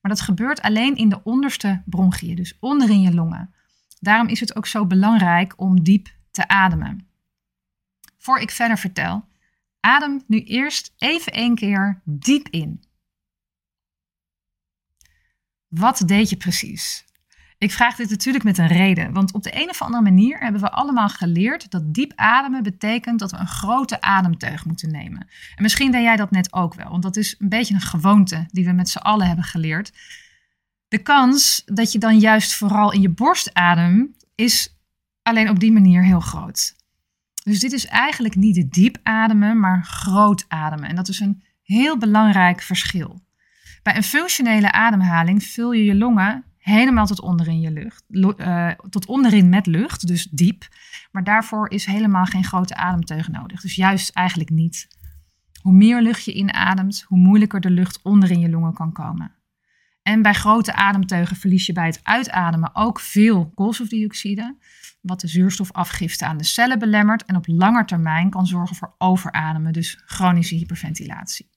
Maar 0.00 0.10
dat 0.10 0.20
gebeurt 0.20 0.62
alleen 0.62 0.96
in 0.96 1.08
de 1.08 1.22
onderste 1.22 1.82
bronchiën, 1.86 2.36
dus 2.36 2.56
onderin 2.60 3.00
je 3.00 3.14
longen. 3.14 3.54
Daarom 4.00 4.28
is 4.28 4.40
het 4.40 4.56
ook 4.56 4.66
zo 4.66 4.86
belangrijk 4.86 5.54
om 5.56 5.82
diep 5.82 6.08
te 6.30 6.48
ademen. 6.48 7.06
Voor 8.18 8.38
ik 8.38 8.50
verder 8.50 8.78
vertel, 8.78 9.24
adem 9.80 10.22
nu 10.26 10.40
eerst 10.40 10.94
even 10.98 11.32
één 11.32 11.54
keer 11.54 12.00
diep 12.04 12.48
in. 12.48 12.92
Wat 15.74 16.02
deed 16.06 16.30
je 16.30 16.36
precies? 16.36 17.04
Ik 17.58 17.70
vraag 17.70 17.96
dit 17.96 18.10
natuurlijk 18.10 18.44
met 18.44 18.58
een 18.58 18.66
reden, 18.66 19.12
want 19.12 19.32
op 19.32 19.42
de 19.42 19.62
een 19.62 19.68
of 19.68 19.82
andere 19.82 20.02
manier 20.02 20.38
hebben 20.38 20.60
we 20.60 20.70
allemaal 20.70 21.08
geleerd 21.08 21.70
dat 21.70 21.94
diep 21.94 22.12
ademen 22.14 22.62
betekent 22.62 23.18
dat 23.18 23.30
we 23.30 23.36
een 23.36 23.46
grote 23.46 24.00
ademteug 24.00 24.64
moeten 24.64 24.90
nemen. 24.90 25.28
En 25.54 25.62
misschien 25.62 25.90
deed 25.90 26.02
jij 26.02 26.16
dat 26.16 26.30
net 26.30 26.52
ook 26.52 26.74
wel, 26.74 26.90
want 26.90 27.02
dat 27.02 27.16
is 27.16 27.34
een 27.38 27.48
beetje 27.48 27.74
een 27.74 27.80
gewoonte 27.80 28.46
die 28.50 28.64
we 28.64 28.72
met 28.72 28.88
z'n 28.88 28.98
allen 28.98 29.26
hebben 29.26 29.44
geleerd. 29.44 29.92
De 30.88 30.98
kans 30.98 31.62
dat 31.64 31.92
je 31.92 31.98
dan 31.98 32.18
juist 32.18 32.54
vooral 32.54 32.92
in 32.92 33.00
je 33.00 33.10
borst 33.10 33.54
ademt, 33.54 34.26
is 34.34 34.76
alleen 35.22 35.48
op 35.48 35.60
die 35.60 35.72
manier 35.72 36.04
heel 36.04 36.20
groot. 36.20 36.74
Dus 37.44 37.60
dit 37.60 37.72
is 37.72 37.86
eigenlijk 37.86 38.36
niet 38.36 38.72
diep 38.72 38.98
ademen, 39.02 39.60
maar 39.60 39.84
groot 39.84 40.44
ademen. 40.48 40.88
En 40.88 40.96
dat 40.96 41.08
is 41.08 41.20
een 41.20 41.42
heel 41.62 41.98
belangrijk 41.98 42.62
verschil. 42.62 43.22
Bij 43.84 43.96
een 43.96 44.02
functionele 44.02 44.72
ademhaling 44.72 45.42
vul 45.42 45.72
je 45.72 45.84
je 45.84 45.94
longen 45.94 46.44
helemaal 46.58 47.06
tot 47.06 47.20
onderin 47.20 47.60
je 47.60 47.70
lucht. 47.70 48.04
Uh, 48.08 48.70
tot 48.90 49.06
onderin 49.06 49.48
met 49.48 49.66
lucht, 49.66 50.06
dus 50.06 50.24
diep. 50.24 50.68
Maar 51.12 51.24
daarvoor 51.24 51.70
is 51.70 51.84
helemaal 51.84 52.24
geen 52.24 52.44
grote 52.44 52.74
ademteug 52.74 53.28
nodig. 53.28 53.60
Dus 53.60 53.74
juist 53.74 54.10
eigenlijk 54.10 54.50
niet. 54.50 54.88
Hoe 55.62 55.72
meer 55.72 56.02
lucht 56.02 56.24
je 56.24 56.32
inademt, 56.32 57.04
hoe 57.08 57.18
moeilijker 57.18 57.60
de 57.60 57.70
lucht 57.70 58.02
onderin 58.02 58.40
je 58.40 58.48
longen 58.48 58.74
kan 58.74 58.92
komen. 58.92 59.32
En 60.02 60.22
bij 60.22 60.34
grote 60.34 60.74
ademteugen 60.74 61.36
verlies 61.36 61.66
je 61.66 61.72
bij 61.72 61.86
het 61.86 62.00
uitademen 62.02 62.74
ook 62.74 63.00
veel 63.00 63.50
koolstofdioxide, 63.54 64.56
wat 65.00 65.20
de 65.20 65.28
zuurstofafgifte 65.28 66.26
aan 66.26 66.36
de 66.36 66.44
cellen 66.44 66.78
belemmert 66.78 67.24
en 67.24 67.36
op 67.36 67.46
lange 67.46 67.84
termijn 67.84 68.30
kan 68.30 68.46
zorgen 68.46 68.76
voor 68.76 68.94
overademen, 68.98 69.72
dus 69.72 70.02
chronische 70.04 70.54
hyperventilatie. 70.54 71.52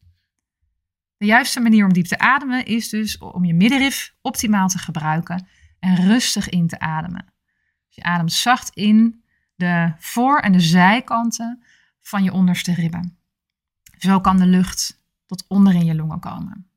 De 1.17 1.25
juiste 1.25 1.59
manier 1.59 1.86
om 1.86 1.93
diep 1.93 2.05
te 2.05 2.19
ademen 2.19 2.65
is 2.65 2.89
dus 2.89 3.17
om 3.17 3.45
je 3.45 3.53
middenrif 3.53 4.15
optimaal 4.21 4.67
te 4.67 4.77
gebruiken 4.77 5.47
en 5.79 5.95
rustig 5.95 6.50
in 6.50 6.67
te 6.67 6.79
ademen. 6.79 7.25
Je 7.88 8.03
ademt 8.03 8.33
zacht 8.33 8.69
in 8.69 9.24
de 9.55 9.93
voor- 9.97 10.39
en 10.39 10.51
de 10.51 10.59
zijkanten 10.59 11.63
van 12.01 12.24
je 12.24 12.33
onderste 12.33 12.74
ribben. 12.74 13.17
Zo 13.97 14.19
kan 14.19 14.38
de 14.38 14.45
lucht 14.45 15.03
tot 15.25 15.45
onder 15.47 15.74
in 15.74 15.86
je 15.86 15.95
longen 15.95 16.19
komen. 16.19 16.67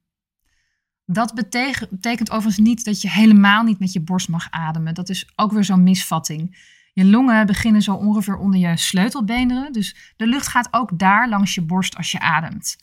Dat 1.05 1.35
betekent 1.35 2.31
overigens 2.31 2.67
niet 2.67 2.85
dat 2.85 3.01
je 3.01 3.11
helemaal 3.11 3.63
niet 3.63 3.79
met 3.79 3.93
je 3.93 4.01
borst 4.01 4.29
mag 4.29 4.51
ademen. 4.51 4.95
Dat 4.95 5.09
is 5.09 5.33
ook 5.37 5.53
weer 5.53 5.65
zo'n 5.65 5.83
misvatting. 5.83 6.59
Je 6.93 7.05
longen 7.05 7.47
beginnen 7.47 7.83
zo 7.83 7.95
ongeveer 7.95 8.37
onder 8.37 8.61
je 8.61 8.77
sleutelbeenderen, 8.77 9.73
dus 9.73 10.15
de 10.17 10.27
lucht 10.27 10.49
gaat 10.49 10.69
ook 10.71 10.99
daar 10.99 11.29
langs 11.29 11.55
je 11.55 11.63
borst 11.63 11.97
als 11.97 12.11
je 12.11 12.21
ademt. 12.21 12.77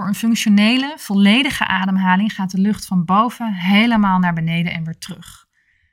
Voor 0.00 0.08
een 0.08 0.14
functionele, 0.14 0.94
volledige 0.96 1.66
ademhaling 1.66 2.32
gaat 2.32 2.50
de 2.50 2.60
lucht 2.60 2.86
van 2.86 3.04
boven 3.04 3.52
helemaal 3.52 4.18
naar 4.18 4.32
beneden 4.32 4.72
en 4.72 4.84
weer 4.84 4.98
terug. 4.98 5.48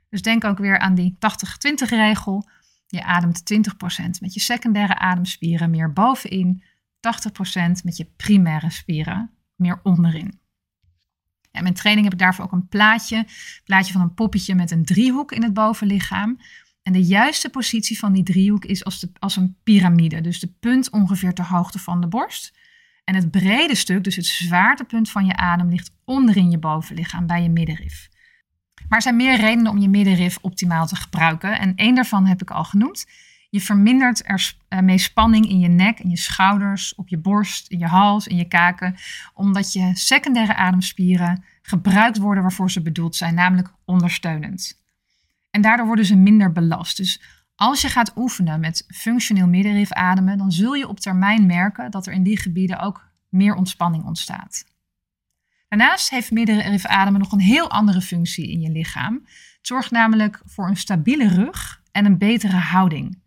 Dus 0.10 0.22
denk 0.22 0.44
ook 0.44 0.58
weer 0.58 0.80
aan 0.80 0.96
die 0.96 1.18
80-20 1.86 1.88
regel. 1.90 2.50
Je 2.88 3.04
ademt 3.04 3.44
20% 3.54 3.56
met 4.20 4.34
je 4.34 4.40
secundaire 4.40 4.98
ademspieren 4.98 5.70
meer 5.70 5.94
bovenin, 5.94 6.64
80% 6.64 6.70
met 7.84 7.98
je 7.98 8.12
primaire 8.16 8.70
spieren 8.70 9.32
meer 9.56 9.80
onderin. 9.84 10.40
In 11.52 11.64
mijn 11.64 11.74
training 11.74 12.06
heb 12.06 12.14
ik 12.14 12.20
daarvoor 12.20 12.46
ook 12.46 12.52
een 12.52 12.68
plaatje, 12.68 13.26
plaatje 13.64 13.94
van 13.94 14.02
een 14.02 14.14
poppetje 14.14 14.56
met 14.56 14.72
een 14.72 14.86
driehoek 14.86 15.32
in 15.32 15.44
het 15.44 15.54
bovenlichaam. 15.54 16.40
En 16.82 16.94
de 16.94 17.04
juiste 17.04 17.50
positie 17.50 18.00
van 18.00 18.14
die 18.14 18.24
driehoek 18.24 18.66
is 18.66 18.86
als, 18.86 19.00
de, 19.00 19.10
als 19.20 19.36
een 19.36 19.58
piramide. 19.64 20.22
Dus 20.22 20.40
de 20.40 20.54
punt 20.60 20.90
ongeveer 20.90 21.34
ter 21.34 21.48
hoogte 21.48 21.80
van 21.80 22.02
de 22.02 22.08
borst. 22.08 22.56
En 23.08 23.16
het 23.16 23.32
brede 23.32 23.76
stuk, 23.76 24.04
dus 24.04 24.16
het 24.16 24.26
zwaartepunt 24.26 25.12
van 25.12 25.26
je 25.26 25.36
adem, 25.36 25.70
ligt 25.70 25.92
onderin 26.06 26.52
je 26.52 26.58
bovenlichaam 26.58 27.28
bij 27.28 27.44
je 27.44 27.50
middenrif. 27.50 28.10
Maar 28.88 28.98
er 28.98 29.02
zijn 29.02 29.16
meer 29.16 29.40
redenen 29.40 29.72
om 29.72 29.78
je 29.78 29.90
middenrif 29.90 30.38
optimaal 30.42 30.88
te 30.88 30.96
gebruiken. 30.96 31.60
En 31.60 31.76
één 31.76 31.96
daarvan 31.96 32.26
heb 32.26 32.42
ik 32.42 32.52
al 32.52 32.64
genoemd. 32.64 33.06
Je 33.50 33.62
vermindert 33.62 34.24
ermee 34.68 34.98
spanning 34.98 35.50
in 35.50 35.60
je 35.60 35.68
nek, 35.68 36.00
in 36.00 36.10
je 36.10 36.18
schouders, 36.18 36.96
op 36.96 37.08
je 37.08 37.18
borst, 37.18 37.68
in 37.68 37.80
je 37.80 37.86
hals, 37.86 38.28
in 38.28 38.36
je 38.36 38.48
kaken, 38.48 38.96
omdat 39.34 39.74
je 39.74 39.92
secundaire 39.94 40.56
ademspieren 40.56 41.44
gebruikt 41.62 42.18
worden 42.18 42.44
waarvoor 42.44 42.72
ze 42.72 42.82
bedoeld 42.82 43.16
zijn, 43.16 43.36
namelijk 43.36 43.74
ondersteunend. 43.86 44.82
En 45.52 45.62
daardoor 45.62 45.86
worden 45.86 46.06
ze 46.06 46.16
minder 46.16 46.52
belast. 46.52 46.98
Dus 46.98 47.22
als 47.58 47.82
je 47.82 47.90
gaat 47.90 48.12
oefenen 48.16 48.60
met 48.60 48.86
functioneel 48.88 49.48
middenrif 49.48 49.92
ademen, 49.92 50.38
dan 50.38 50.52
zul 50.52 50.74
je 50.74 50.88
op 50.88 51.00
termijn 51.00 51.46
merken 51.46 51.92
dat 51.92 52.08
er 52.08 52.14
in 52.14 52.24
die 52.24 52.40
gebieden 52.40 52.80
ook 52.80 53.10
meer 53.30 53.56
ontspanning 53.56 54.04
ontstaat. 54.04 54.66
Daarnaast 55.68 56.10
heeft 56.10 56.32
middenrif 56.32 56.86
ademen 56.86 57.20
nog 57.20 57.32
een 57.32 57.40
heel 57.40 57.70
andere 57.70 58.02
functie 58.02 58.52
in 58.52 58.62
je 58.62 58.72
lichaam. 58.72 59.14
Het 59.58 59.68
zorgt 59.68 59.92
namelijk 59.92 60.42
voor 60.46 60.68
een 60.68 60.78
stabiele 60.78 61.28
rug 61.28 61.82
en 61.92 62.06
een 62.06 62.18
betere 62.18 62.56
houding. 62.56 63.22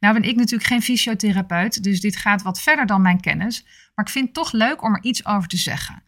Nou 0.00 0.14
ben 0.14 0.28
ik 0.28 0.36
natuurlijk 0.36 0.68
geen 0.68 0.82
fysiotherapeut, 0.82 1.82
dus 1.82 2.00
dit 2.00 2.16
gaat 2.16 2.42
wat 2.42 2.60
verder 2.60 2.86
dan 2.86 3.02
mijn 3.02 3.20
kennis, 3.20 3.64
maar 3.94 4.04
ik 4.04 4.10
vind 4.10 4.24
het 4.24 4.34
toch 4.34 4.52
leuk 4.52 4.82
om 4.82 4.94
er 4.94 5.02
iets 5.02 5.26
over 5.26 5.48
te 5.48 5.56
zeggen. 5.56 6.02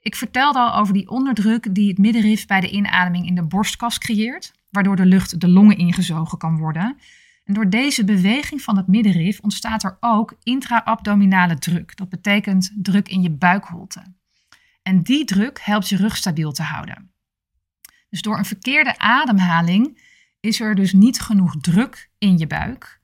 Ik 0.00 0.16
vertelde 0.16 0.58
al 0.58 0.74
over 0.74 0.94
die 0.94 1.10
onderdruk 1.10 1.74
die 1.74 1.88
het 1.88 1.98
middenrif 1.98 2.46
bij 2.46 2.60
de 2.60 2.70
inademing 2.70 3.26
in 3.26 3.34
de 3.34 3.42
borstkas 3.42 3.98
creëert 3.98 4.52
waardoor 4.70 4.96
de 4.96 5.06
lucht 5.06 5.40
de 5.40 5.48
longen 5.48 5.76
ingezogen 5.76 6.38
kan 6.38 6.58
worden. 6.58 6.98
En 7.44 7.54
door 7.54 7.70
deze 7.70 8.04
beweging 8.04 8.62
van 8.62 8.76
het 8.76 8.86
middenrif 8.86 9.40
ontstaat 9.40 9.82
er 9.82 9.96
ook 10.00 10.36
intra-abdominale 10.42 11.58
druk. 11.58 11.96
Dat 11.96 12.08
betekent 12.08 12.72
druk 12.74 13.08
in 13.08 13.22
je 13.22 13.30
buikholte. 13.30 14.02
En 14.82 15.02
die 15.02 15.24
druk 15.24 15.60
helpt 15.62 15.88
je 15.88 15.96
rug 15.96 16.16
stabiel 16.16 16.52
te 16.52 16.62
houden. 16.62 17.12
Dus 18.08 18.22
door 18.22 18.38
een 18.38 18.44
verkeerde 18.44 18.98
ademhaling 18.98 20.02
is 20.40 20.60
er 20.60 20.74
dus 20.74 20.92
niet 20.92 21.20
genoeg 21.20 21.56
druk 21.60 22.10
in 22.18 22.38
je 22.38 22.46
buik, 22.46 23.00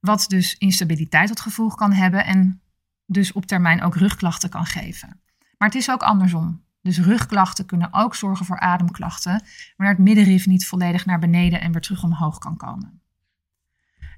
wat 0.00 0.24
dus 0.28 0.56
instabiliteit 0.58 1.28
tot 1.28 1.40
gevolg 1.40 1.74
kan 1.74 1.92
hebben 1.92 2.24
en 2.24 2.60
dus 3.06 3.32
op 3.32 3.46
termijn 3.46 3.82
ook 3.82 3.96
rugklachten 3.96 4.50
kan 4.50 4.66
geven. 4.66 5.20
Maar 5.58 5.68
het 5.68 5.76
is 5.76 5.90
ook 5.90 6.02
andersom. 6.02 6.65
Dus 6.86 6.98
rugklachten 6.98 7.66
kunnen 7.66 7.92
ook 7.92 8.14
zorgen 8.14 8.46
voor 8.46 8.60
ademklachten, 8.60 9.42
wanneer 9.76 9.94
het 9.96 10.04
middenrif 10.04 10.46
niet 10.46 10.66
volledig 10.66 11.06
naar 11.06 11.18
beneden 11.18 11.60
en 11.60 11.72
weer 11.72 11.80
terug 11.80 12.02
omhoog 12.02 12.38
kan 12.38 12.56
komen. 12.56 13.00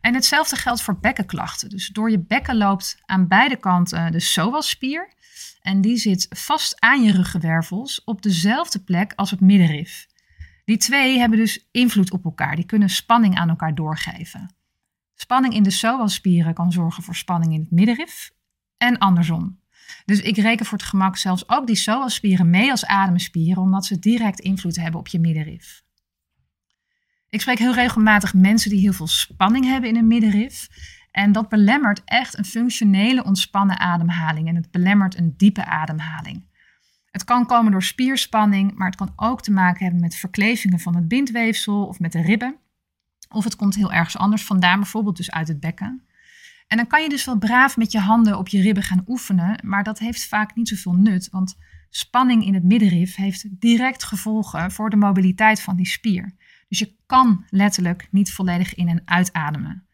En 0.01 0.15
hetzelfde 0.15 0.57
geldt 0.57 0.83
voor 0.83 0.99
bekkenklachten. 0.99 1.69
Dus 1.69 1.89
door 1.89 2.11
je 2.11 2.19
bekken 2.19 2.57
loopt 2.57 3.03
aan 3.05 3.29
beide 3.29 3.57
kanten 3.57 4.13
de 4.13 4.19
psoasspier. 4.19 5.13
En 5.61 5.81
die 5.81 5.97
zit 5.97 6.27
vast 6.31 6.81
aan 6.81 7.03
je 7.03 7.13
ruggenwervels 7.13 8.05
op 8.05 8.23
dezelfde 8.23 8.79
plek 8.79 9.13
als 9.17 9.31
het 9.31 9.41
middenrif. 9.41 10.07
Die 10.65 10.77
twee 10.77 11.19
hebben 11.19 11.39
dus 11.39 11.69
invloed 11.71 12.13
op 12.13 12.25
elkaar. 12.25 12.57
Die 12.57 12.67
kunnen 12.67 12.89
spanning 12.89 13.37
aan 13.37 13.49
elkaar 13.49 13.75
doorgeven. 13.75 14.55
Spanning 15.15 15.55
in 15.55 15.63
de 15.63 15.69
psoasspieren 15.69 16.55
kan 16.55 16.73
zorgen 16.73 17.03
voor 17.03 17.15
spanning 17.15 17.53
in 17.53 17.61
het 17.61 17.71
middenrif 17.71 18.31
en 18.77 18.99
andersom. 18.99 19.58
Dus 20.05 20.21
ik 20.21 20.37
reken 20.37 20.67
voor 20.67 20.79
het 20.79 20.87
gemak 20.87 21.17
zelfs 21.17 21.49
ook 21.49 21.67
die 21.67 21.77
psoasspieren 21.77 22.51
mee 22.51 22.71
als 22.71 22.87
ademspieren, 22.87 23.63
omdat 23.63 23.87
ze 23.87 23.99
direct 23.99 24.41
invloed 24.41 24.77
hebben 24.77 25.01
op 25.01 25.09
je 25.09 25.21
middenrif. 25.21 25.83
Ik 27.29 27.41
spreek 27.41 27.59
heel 27.59 27.75
regelmatig 27.75 28.35
mensen 28.35 28.71
die 28.71 28.81
heel 28.81 28.93
veel 28.93 29.07
spanning 29.07 29.65
hebben 29.65 29.89
in 29.89 29.97
hun 29.97 30.07
middenrif. 30.07 30.69
En 31.11 31.33
dat 31.33 31.49
belemmert 31.49 32.03
echt 32.05 32.39
een 32.39 32.45
functionele 32.45 33.25
ontspannen 33.25 33.79
ademhaling. 33.79 34.49
En 34.49 34.55
het 34.55 34.71
belemmert 34.71 35.19
een 35.19 35.35
diepe 35.37 35.65
ademhaling. 35.65 36.47
Het 37.11 37.25
kan 37.25 37.47
komen 37.47 37.73
door 37.73 37.83
spierspanning, 37.83 38.75
maar 38.75 38.87
het 38.87 38.97
kan 38.97 39.13
ook 39.17 39.43
te 39.43 39.51
maken 39.51 39.83
hebben 39.83 40.01
met 40.01 40.15
verklevingen 40.15 40.79
van 40.79 40.95
het 40.95 41.09
bindweefsel 41.09 41.87
of 41.87 41.99
met 41.99 42.13
de 42.13 42.23
ribben. 42.23 42.57
Of 43.29 43.45
het 43.45 43.57
komt 43.57 43.75
heel 43.75 43.93
ergens 43.93 44.19
anders 44.19 44.45
vandaan, 44.45 44.81
bijvoorbeeld 44.81 45.17
dus 45.17 45.31
uit 45.31 45.49
het 45.49 45.61
bekken. 45.61 46.08
En 46.69 46.77
dan 46.77 46.87
kan 46.87 47.03
je 47.03 47.09
dus 47.09 47.25
wel 47.25 47.39
braaf 47.39 47.77
met 47.77 47.93
je 47.93 47.99
handen 47.99 48.39
op 48.39 48.49
je 48.49 48.61
ribben 48.61 48.83
gaan 48.83 49.05
oefenen, 49.07 49.61
maar 49.65 49.83
dat 49.83 49.99
heeft 49.99 50.27
vaak 50.27 50.55
niet 50.55 50.69
zoveel 50.69 50.95
nut, 50.95 51.29
want 51.31 51.57
spanning 51.91 52.45
in 52.45 52.55
het 52.55 52.65
middenrif 52.65 53.17
heeft 53.17 53.61
direct 53.61 54.05
gevolgen 54.05 54.71
voor 54.71 54.91
de 54.91 54.97
mobiliteit 54.97 55.61
van 55.61 55.77
die 55.77 55.87
spier. 55.87 56.33
Dus 56.69 56.79
je 56.79 56.97
kan 57.07 57.45
letterlijk 57.51 58.09
niet 58.11 58.33
volledig 58.33 58.75
in- 58.75 58.89
en 58.89 59.03
uitademen. 59.05 59.87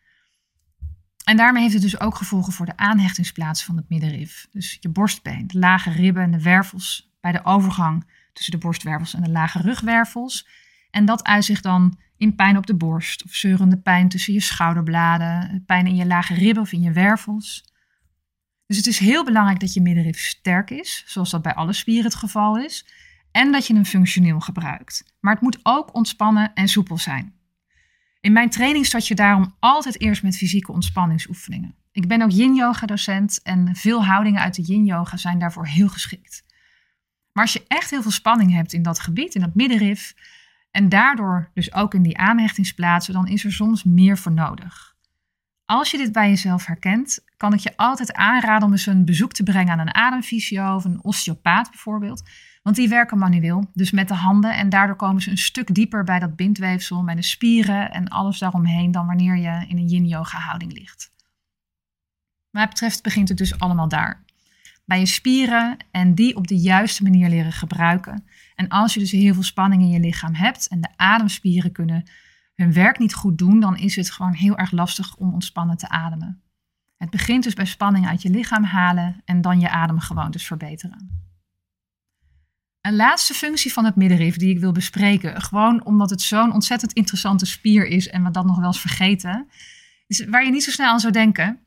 En 1.25 1.37
daarmee 1.37 1.63
heeft 1.63 1.75
het 1.75 1.83
dus 1.83 2.01
ook 2.01 2.15
gevolgen 2.15 2.53
voor 2.53 2.67
de 2.67 2.77
aanhechtingsplaats 2.77 3.65
van 3.65 3.77
het 3.77 3.89
middenrif. 3.89 4.47
Dus 4.51 4.77
je 4.81 4.89
borstbeen, 4.89 5.47
de 5.47 5.59
lage 5.59 5.91
ribben 5.91 6.23
en 6.23 6.31
de 6.31 6.43
wervels 6.43 7.13
bij 7.21 7.33
de 7.33 7.45
overgang 7.45 8.11
tussen 8.33 8.53
de 8.53 8.59
borstwervels 8.59 9.15
en 9.15 9.23
de 9.23 9.31
lage 9.31 9.61
rugwervels. 9.61 10.49
En 10.95 11.05
dat 11.05 11.25
uit 11.25 11.45
zich 11.45 11.61
dan 11.61 11.99
in 12.17 12.35
pijn 12.35 12.57
op 12.57 12.67
de 12.67 12.75
borst 12.75 13.25
of 13.25 13.35
zeurende 13.35 13.77
pijn 13.77 14.09
tussen 14.09 14.33
je 14.33 14.41
schouderbladen, 14.41 15.63
pijn 15.67 15.87
in 15.87 15.97
je 15.97 16.07
lage 16.07 16.35
ribben 16.35 16.63
of 16.63 16.73
in 16.73 16.81
je 16.81 16.93
wervels. 16.93 17.65
Dus 18.67 18.77
het 18.77 18.87
is 18.87 18.99
heel 18.99 19.25
belangrijk 19.25 19.61
dat 19.61 19.73
je 19.73 19.81
middenrif 19.81 20.19
sterk 20.19 20.71
is, 20.71 21.05
zoals 21.07 21.31
dat 21.31 21.43
bij 21.43 21.55
alle 21.55 21.73
spieren 21.73 22.05
het 22.05 22.15
geval 22.15 22.59
is, 22.59 22.87
en 23.31 23.53
dat 23.53 23.67
je 23.67 23.75
hem 23.75 23.85
functioneel 23.85 24.41
gebruikt. 24.41 25.05
Maar 25.21 25.33
het 25.33 25.43
moet 25.43 25.59
ook 25.63 25.95
ontspannen 25.95 26.55
en 26.55 26.69
soepel 26.69 26.99
zijn. 26.99 27.35
In 28.21 28.33
mijn 28.33 28.51
training 28.51 28.87
start 28.87 29.09
je 29.09 29.15
daarom 29.15 29.55
altijd 29.59 30.01
eerst 30.01 30.23
met 30.23 30.37
fysieke 30.37 30.73
ontspanningsoefeningen. 30.73 31.75
Ik 31.93 32.09
ben 32.09 32.23
ook 32.23 32.31
yin-yoga 32.31 32.87
docent 32.87 33.43
en 33.43 33.77
veel 33.77 34.05
houdingen 34.05 34.41
uit 34.41 34.55
de 34.55 34.63
yin-yoga 34.63 35.17
zijn 35.17 35.39
daarvoor 35.39 35.67
heel 35.67 35.89
geschikt. 35.89 36.45
Maar 37.33 37.45
als 37.45 37.53
je 37.53 37.65
echt 37.69 37.91
heel 37.91 38.03
veel 38.03 38.11
spanning 38.11 38.53
hebt 38.53 38.73
in 38.73 38.83
dat 38.83 39.01
gebied, 39.01 39.35
in 39.35 39.41
dat 39.41 39.55
middenrif, 39.55 40.15
En 40.75 40.89
daardoor 40.89 41.51
dus 41.53 41.75
ook 41.75 41.95
in 41.95 42.03
die 42.03 42.19
aanhechtingsplaatsen, 42.19 43.15
dan 43.15 43.27
is 43.27 43.45
er 43.45 43.53
soms 43.53 43.85
meer 43.85 44.19
voor 44.19 44.33
nodig. 44.33 44.97
Als 45.65 45.91
je 45.91 45.97
dit 45.97 46.13
bij 46.13 46.29
jezelf 46.29 46.67
herkent, 46.67 47.25
kan 47.37 47.53
ik 47.53 47.59
je 47.59 47.77
altijd 47.77 48.13
aanraden 48.13 48.67
om 48.67 48.73
eens 48.73 48.87
een 48.87 49.05
bezoek 49.05 49.33
te 49.33 49.43
brengen 49.43 49.73
aan 49.73 49.79
een 49.79 49.95
ademfysio 49.95 50.75
of 50.75 50.85
een 50.85 51.05
osteopaat 51.05 51.71
bijvoorbeeld. 51.71 52.23
Want 52.63 52.77
die 52.77 52.89
werken 52.89 53.19
manueel, 53.19 53.71
dus 53.73 53.91
met 53.91 54.09
de 54.09 54.15
handen. 54.15 54.57
En 54.57 54.69
daardoor 54.69 54.97
komen 54.97 55.23
ze 55.23 55.31
een 55.31 55.39
stuk 55.39 55.75
dieper 55.75 56.05
bij 56.05 56.19
dat 56.19 56.37
bindweefsel, 56.37 57.05
bij 57.05 57.15
de 57.15 57.23
spieren 57.23 57.91
en 57.91 58.09
alles 58.09 58.39
daaromheen 58.39 58.91
dan 58.91 59.07
wanneer 59.07 59.37
je 59.37 59.65
in 59.69 59.77
een 59.77 59.89
yin-yoga 59.89 60.39
houding 60.39 60.73
ligt. 60.73 61.13
Wat 61.17 62.51
mij 62.51 62.69
betreft 62.69 63.03
begint 63.03 63.29
het 63.29 63.39
dus 63.39 63.59
allemaal 63.59 63.89
daar. 63.89 64.25
Bij 64.85 64.99
je 64.99 65.07
spieren 65.07 65.77
en 65.91 66.15
die 66.15 66.37
op 66.37 66.47
de 66.47 66.59
juiste 66.59 67.03
manier 67.03 67.29
leren 67.29 67.53
gebruiken. 67.53 68.25
En 68.55 68.69
als 68.69 68.95
je 68.95 69.01
dus 69.01 69.11
heel 69.11 69.35
veel 69.35 69.43
spanning 69.43 69.83
in 69.83 69.91
je 69.91 70.01
lichaam 70.01 70.35
hebt 70.35 70.69
en 70.69 70.81
de 70.81 70.89
ademspieren 70.97 71.73
kunnen 71.73 72.05
hun 72.55 72.73
werk 72.73 72.99
niet 72.99 73.15
goed 73.15 73.39
doen, 73.39 73.61
dan 73.61 73.77
is 73.77 73.97
het 73.97 74.11
gewoon 74.11 74.33
heel 74.33 74.59
erg 74.59 74.71
lastig 74.71 75.17
om 75.17 75.33
ontspannen 75.33 75.77
te 75.77 75.89
ademen. 75.89 76.43
Het 76.97 77.11
begint 77.11 77.43
dus 77.45 77.55
bij 77.55 77.65
spanning 77.65 78.09
uit 78.09 78.23
je 78.23 78.31
lichaam 78.31 78.65
halen 78.65 79.23
en 79.25 79.41
dan 79.41 79.61
je 79.61 79.71
ademgewoontes 79.71 80.47
verbeteren. 80.47 81.23
Een 82.81 82.97
laatste 82.97 83.35
functie 83.35 83.73
van 83.73 83.85
het 83.85 83.97
middenrif 83.97 84.37
die 84.37 84.51
ik 84.51 84.59
wil 84.59 84.73
bespreken, 84.73 85.43
gewoon 85.43 85.85
omdat 85.85 86.11
het 86.11 86.23
zo'n 86.23 86.53
ontzettend 86.53 86.93
interessante 86.93 87.47
spier 87.47 87.87
is 87.87 88.09
en 88.09 88.25
we 88.25 88.31
dat 88.31 88.45
nog 88.45 88.57
wel 88.57 88.67
eens 88.67 88.81
vergeten, 88.81 89.49
is 90.07 90.25
waar 90.25 90.45
je 90.45 90.51
niet 90.51 90.65
zo 90.65 90.71
snel 90.71 90.91
aan 90.91 91.01
zou 91.01 91.13
denken. 91.13 91.64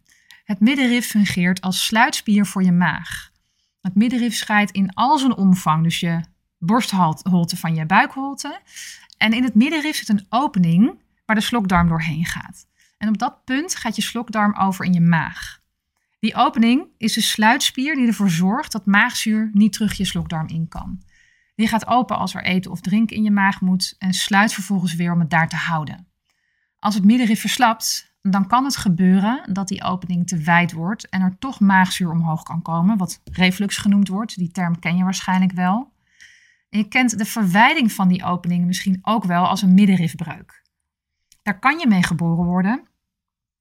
Het 0.48 0.60
middenrif 0.60 1.08
fungeert 1.08 1.62
als 1.62 1.86
sluitspier 1.86 2.46
voor 2.46 2.64
je 2.64 2.72
maag. 2.72 3.32
Het 3.82 3.96
middenrif 3.96 4.36
scheidt 4.36 4.72
in 4.72 4.94
al 4.94 5.18
zijn 5.18 5.36
omvang, 5.36 5.84
dus 5.84 6.00
je 6.00 6.22
borstholte 6.58 7.58
van 7.58 7.76
je 7.76 7.86
buikholte. 7.86 8.60
En 9.18 9.34
in 9.34 9.44
het 9.44 9.56
middenrif 9.56 9.96
zit 9.96 10.10
een 10.10 10.26
opening 10.30 11.00
waar 11.26 11.36
de 11.36 11.42
slokdarm 11.42 11.88
doorheen 11.88 12.26
gaat. 12.26 12.68
En 12.98 13.08
op 13.08 13.18
dat 13.18 13.44
punt 13.46 13.76
gaat 13.76 13.96
je 13.96 14.02
slokdarm 14.02 14.56
over 14.56 14.86
in 14.86 14.94
je 14.94 15.02
maag. 15.02 15.60
Die 16.20 16.36
opening 16.36 16.88
is 16.98 17.14
de 17.14 17.22
sluitspier 17.22 17.96
die 17.96 18.08
ervoor 18.08 18.30
zorgt 18.30 18.72
dat 18.72 18.86
maagzuur 18.86 19.50
niet 19.54 19.74
terug 19.74 19.94
je 19.94 20.06
slokdarm 20.06 20.48
in 20.48 20.68
kan. 20.68 21.02
Die 21.56 21.68
gaat 21.68 21.88
open 21.88 22.18
als 22.18 22.36
er 22.36 22.44
eten 22.44 22.72
of 22.72 22.82
drinken 22.82 23.16
in 23.16 23.24
je 23.24 23.32
maag 23.32 23.62
moet 23.62 23.96
en 23.98 24.14
sluit 24.14 24.54
vervolgens 24.54 24.96
weer 24.96 25.12
om 25.12 25.20
het 25.20 25.30
daar 25.30 25.50
te 25.50 25.56
houden. 25.56 26.08
Als 26.80 26.96
het 26.96 27.06
middenrif 27.06 27.40
verslapt, 27.40 28.07
dan 28.22 28.48
kan 28.48 28.64
het 28.64 28.78
gebeuren 28.78 29.54
dat 29.54 29.68
die 29.68 29.84
opening 29.84 30.28
te 30.28 30.38
wijd 30.38 30.72
wordt 30.72 31.10
en 31.10 31.22
er 31.22 31.36
toch 31.40 31.60
maagzuur 31.60 32.12
omhoog 32.12 32.44
kan 32.44 32.62
komen, 32.62 32.98
wat 32.98 33.22
reflux 33.32 33.78
genoemd 33.78 34.08
wordt. 34.08 34.38
Die 34.38 34.52
term 34.52 34.80
ken 34.80 34.98
je 34.98 35.04
waarschijnlijk 35.04 35.52
wel. 35.52 35.92
Je 36.70 36.88
kent 36.88 37.18
de 37.18 37.26
verwijding 37.26 37.92
van 37.92 38.08
die 38.08 38.24
opening 38.24 38.66
misschien 38.66 39.00
ook 39.02 39.24
wel 39.24 39.48
als 39.48 39.62
een 39.62 39.74
middenrifbreuk. 39.74 40.62
Daar 41.42 41.60
kan 41.60 41.80
je 41.80 41.88
mee 41.88 42.04
geboren 42.04 42.46
worden, 42.46 42.76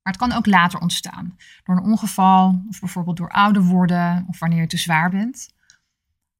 maar 0.03 0.13
het 0.13 0.17
kan 0.17 0.33
ook 0.33 0.47
later 0.47 0.81
ontstaan. 0.81 1.37
Door 1.63 1.77
een 1.77 1.83
ongeval 1.83 2.65
of 2.69 2.81
bijvoorbeeld 2.81 3.17
door 3.17 3.31
ouder 3.31 3.63
worden 3.63 4.25
of 4.29 4.39
wanneer 4.39 4.61
je 4.61 4.67
te 4.67 4.77
zwaar 4.77 5.11
bent. 5.11 5.55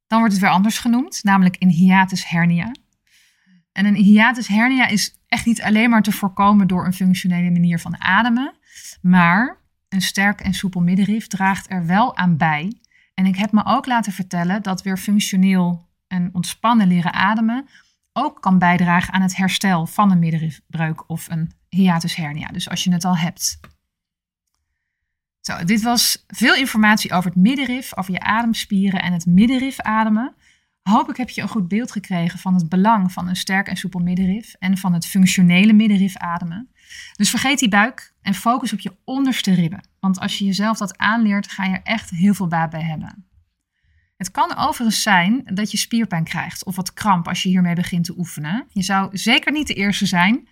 Dan 0.07 0.19
wordt 0.19 0.35
het 0.35 0.43
weer 0.43 0.53
anders 0.53 0.79
genoemd, 0.79 1.25
namelijk 1.25 1.57
een 1.59 1.69
hiatus 1.69 2.29
hernia. 2.29 2.73
En 3.73 3.87
een 3.87 3.95
hiatus 3.95 4.49
hernia 4.49 4.87
is 4.87 5.21
echt 5.37 5.47
niet 5.47 5.63
alleen 5.63 5.91
maar 5.91 6.03
te 6.03 6.13
voorkomen 6.13 6.67
door 6.67 6.87
een 6.87 6.93
functionele 6.93 7.51
manier 7.51 7.79
van 7.79 8.01
ademen, 8.01 8.55
maar 9.03 9.57
een 9.89 10.03
sterk 10.03 10.41
en 10.41 10.55
soepel 10.55 10.81
middenrif 10.81 11.27
draagt 11.27 11.71
er 11.71 11.87
wel 11.87 12.17
aan 12.17 12.37
bij. 12.37 12.81
En 13.15 13.27
ik 13.27 13.37
heb 13.37 13.53
me 13.53 13.65
ook 13.65 13.87
laten 13.87 14.13
vertellen 14.13 14.63
dat 14.63 14.83
weer 14.83 14.97
functioneel 14.99 15.89
en 16.07 16.31
ontspannen 16.33 16.87
leren 16.87 17.13
ademen 17.13 17.69
ook 18.13 18.41
kan 18.43 18.59
bijdragen 18.59 19.13
aan 19.13 19.23
het 19.23 19.37
herstel 19.37 19.87
van 19.87 20.11
een 20.11 20.19
middenrifbreuk 20.19 21.09
of 21.11 21.29
een 21.29 21.53
hiatus 21.69 22.15
hernia. 22.17 22.49
Dus 22.49 22.69
als 22.69 22.85
je 22.85 22.93
het 22.93 23.05
al 23.05 23.17
hebt. 23.17 23.61
Zo, 25.41 25.65
dit 25.65 25.83
was 25.83 26.25
veel 26.27 26.55
informatie 26.55 27.13
over 27.13 27.31
het 27.31 27.41
middenrif, 27.41 27.97
over 27.97 28.13
je 28.13 28.21
ademspieren 28.21 29.03
en 29.03 29.13
het 29.13 29.27
middenrif 29.27 29.81
ademen. 29.81 30.35
Hopelijk 30.89 31.19
heb 31.19 31.31
je 31.31 31.43
een 31.43 31.49
goed 31.49 31.69
beeld 31.69 31.93
gekregen 31.93 32.39
van 32.39 32.55
het 32.55 32.69
belang 32.69 33.13
van 33.13 33.29
een 33.29 33.37
sterk 33.37 33.69
en 33.69 33.77
soepel 33.77 34.01
middenrif 34.01 34.55
en 34.59 34.79
van 34.79 34.93
het 34.93 35.07
functionele 35.07 35.73
middenrif 35.73 36.17
ademen. 36.17 36.71
Dus 37.17 37.31
vergeet 37.31 37.59
die 37.59 37.69
buik 37.69 38.15
en 38.23 38.35
focus 38.35 38.73
op 38.73 38.81
je 38.81 38.97
onderste 39.05 39.55
ribben. 39.55 39.89
Want 40.01 40.21
als 40.21 40.39
je 40.39 40.45
jezelf 40.45 40.79
dat 40.79 40.99
aanleert, 40.99 41.51
ga 41.51 41.65
je 41.65 41.75
er 41.75 41.83
echt 41.83 42.11
heel 42.11 42.35
veel 42.35 42.49
baat 42.49 42.71
bij 42.71 42.83
hebben. 42.83 43.27
Het 44.17 44.31
kan 44.31 44.57
overigens 44.57 45.03
zijn 45.03 45.43
dat 45.45 45.71
je 45.71 45.77
spierpijn 45.77 46.25
krijgt 46.25 46.65
of 46.65 46.77
wat 46.77 46.93
kramp 46.93 47.29
als 47.29 47.43
je 47.43 47.49
hiermee 47.49 47.75
begint 47.75 48.05
te 48.05 48.19
oefenen. 48.19 48.67
Je 48.69 48.83
zou 48.83 49.17
zeker 49.17 49.53
niet 49.53 49.67
de 49.67 49.75
eerste 49.75 50.07
zijn. 50.07 50.49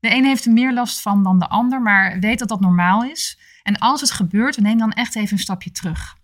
De 0.00 0.14
een 0.14 0.24
heeft 0.24 0.44
er 0.44 0.52
meer 0.52 0.72
last 0.72 1.00
van 1.00 1.22
dan 1.22 1.38
de 1.38 1.48
ander, 1.48 1.82
maar 1.82 2.20
weet 2.20 2.38
dat 2.38 2.48
dat 2.48 2.60
normaal 2.60 3.04
is. 3.04 3.38
En 3.62 3.78
als 3.78 4.00
het 4.00 4.10
gebeurt, 4.10 4.58
neem 4.58 4.78
dan 4.78 4.92
echt 4.92 5.16
even 5.16 5.32
een 5.32 5.38
stapje 5.38 5.70
terug. 5.70 6.22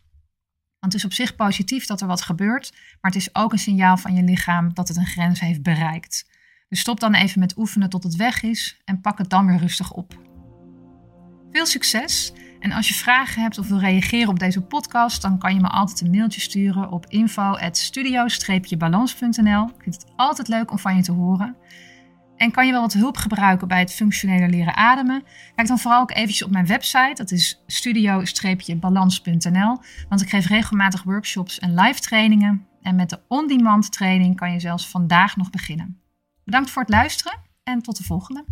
Want 0.80 0.92
het 0.92 0.94
is 0.94 1.04
op 1.04 1.12
zich 1.12 1.34
positief 1.34 1.86
dat 1.86 2.00
er 2.00 2.06
wat 2.06 2.22
gebeurt, 2.22 2.72
maar 3.00 3.10
het 3.10 3.20
is 3.20 3.34
ook 3.34 3.52
een 3.52 3.58
signaal 3.58 3.96
van 3.96 4.14
je 4.14 4.22
lichaam 4.22 4.74
dat 4.74 4.88
het 4.88 4.96
een 4.96 5.06
grens 5.06 5.40
heeft 5.40 5.62
bereikt. 5.62 6.28
Dus 6.68 6.80
stop 6.80 7.00
dan 7.00 7.14
even 7.14 7.40
met 7.40 7.56
oefenen 7.56 7.90
tot 7.90 8.02
het 8.02 8.16
weg 8.16 8.42
is 8.42 8.80
en 8.84 9.00
pak 9.00 9.18
het 9.18 9.30
dan 9.30 9.46
weer 9.46 9.58
rustig 9.58 9.92
op. 9.92 10.18
Veel 11.50 11.66
succes! 11.66 12.32
En 12.60 12.72
als 12.72 12.88
je 12.88 12.94
vragen 12.94 13.42
hebt 13.42 13.58
of 13.58 13.68
wil 13.68 13.78
reageren 13.78 14.28
op 14.28 14.38
deze 14.38 14.60
podcast, 14.60 15.22
dan 15.22 15.38
kan 15.38 15.54
je 15.54 15.60
me 15.60 15.68
altijd 15.68 16.00
een 16.00 16.10
mailtje 16.10 16.40
sturen 16.40 16.90
op 16.90 17.06
info.studio-balans.nl. 17.06 19.66
Ik 19.66 19.82
vind 19.82 19.94
het 19.94 20.06
altijd 20.16 20.48
leuk 20.48 20.70
om 20.70 20.78
van 20.78 20.96
je 20.96 21.02
te 21.02 21.12
horen. 21.12 21.56
En 22.40 22.50
kan 22.50 22.66
je 22.66 22.72
wel 22.72 22.80
wat 22.80 22.92
hulp 22.92 23.16
gebruiken 23.16 23.68
bij 23.68 23.78
het 23.78 23.92
functionele 23.92 24.48
leren 24.48 24.76
ademen? 24.76 25.22
Kijk 25.54 25.68
dan 25.68 25.78
vooral 25.78 26.00
ook 26.00 26.10
eventjes 26.10 26.42
op 26.42 26.50
mijn 26.50 26.66
website. 26.66 27.12
Dat 27.14 27.30
is 27.30 27.62
studio-balans.nl. 27.66 29.78
Want 30.08 30.22
ik 30.22 30.28
geef 30.28 30.46
regelmatig 30.46 31.02
workshops 31.02 31.58
en 31.58 31.74
live 31.74 32.00
trainingen. 32.00 32.66
En 32.82 32.96
met 32.96 33.10
de 33.10 33.20
on-demand 33.28 33.92
training 33.92 34.36
kan 34.36 34.52
je 34.52 34.60
zelfs 34.60 34.88
vandaag 34.88 35.36
nog 35.36 35.50
beginnen. 35.50 36.00
Bedankt 36.44 36.70
voor 36.70 36.82
het 36.82 36.90
luisteren 36.90 37.38
en 37.62 37.82
tot 37.82 37.96
de 37.96 38.04
volgende. 38.04 38.44